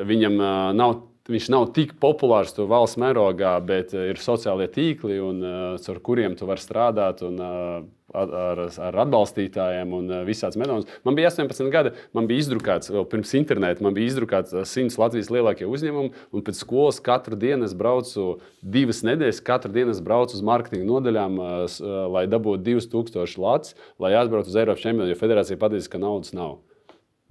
[0.00, 0.40] viņam
[0.76, 1.02] nav.
[1.26, 6.36] Viņš nav tik populārs to valsts mērogā, bet ir sociālie tīkli, un, uh, ar kuriem
[6.38, 7.24] tu vari strādāt.
[7.26, 7.80] Un, uh,
[8.16, 10.88] ar, ar atbalstītājiem un eh, visādas metodas.
[11.06, 15.00] Man bija 18 gadi, man bija izdrukāts, vēl pirms interneta, man bija izdrukāts 100 eh,
[15.02, 20.02] Latvijas lielākie uzņēmumi, un pēc skolas katru dienu es braucu divas nedēļas, katru dienu es
[20.04, 21.82] braucu uz mārketinga nodaļām, eh,
[22.16, 26.58] lai dabūtu 2000 lats, lai aizbrauktu uz Eiropas čempionu, jo federācija pateica, ka naudas nav.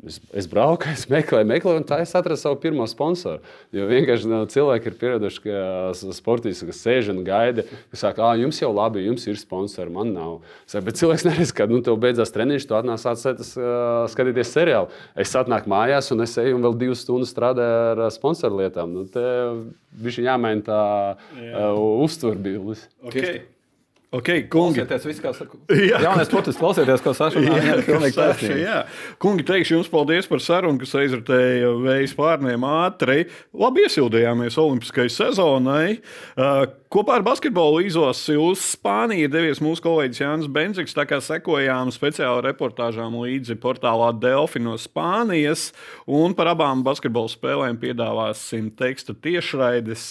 [0.06, 3.42] Es, es braucu, es meklēju, meklēju, un tā es atradu savu pirmo sponsoru.
[3.76, 8.36] Jo vienkārši nu, cilvēki ir pieraduši, ka sportisti, kas sēž un gaida, ka saka, ah,
[8.40, 10.38] jums jau labi, jums ir sponsori, man nav.
[10.70, 14.94] Saku, bet cilvēks neredz, ka nu, tev beidzās treniņš, tu atnāc atcetas, uh, skatīties seriālu.
[15.26, 18.94] Es atnāku mājās un es eju un vēl divas stundas strādāju ar sponsoru lietām.
[18.94, 19.26] Nu, te
[20.06, 20.80] bija jāmaina tā
[21.40, 21.68] Jā.
[21.72, 22.88] uh, uzturbildes.
[23.10, 23.44] Okay.
[24.16, 25.58] Okay, kungi, klausieties, visu, kā saka.
[25.76, 27.42] Jā, jaunais sportists, klausieties, ko Saša.
[28.62, 28.78] Jā.
[29.20, 33.26] Kungi, teikšu jums paldies par sarunu, kas aizritēja vējas pārniem ātri.
[33.58, 35.98] Labi iesildījāmies Olimpiskajai sezonai.
[36.38, 36.64] Uh,
[36.94, 42.46] kopā ar basketbolu izlasi uz Spāniju devies mūsu kolēģis Jānis Benziks, tā kā sekojām speciālu
[42.46, 45.74] reportāžām līdzi portālā Delfi no Spānijas,
[46.08, 50.08] un par abām basketbola spēlēm piedāvāsim teksta tiešraides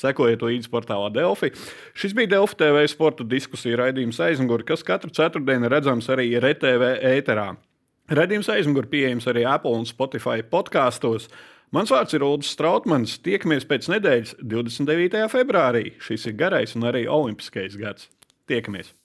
[0.00, 1.52] Sekojiet līdzi portālā Delfi.
[1.98, 7.50] Šis bija Delfi TV sporta diskusija raidījums aizmugurē, kas katru ceturtdienu redzams arī RTV ēterā.
[8.10, 11.28] Radījums aizmugurē pieejams arī Apple un Spotify podkāstos.
[11.70, 13.18] Mans vārds ir Ulrichs Strautmans.
[13.22, 15.26] Tiekamies pēc nedēļas, 29.
[15.30, 15.92] februārī.
[16.02, 18.10] Šis ir garais un arī olimpiskais gads.
[18.50, 18.99] Tiekamies!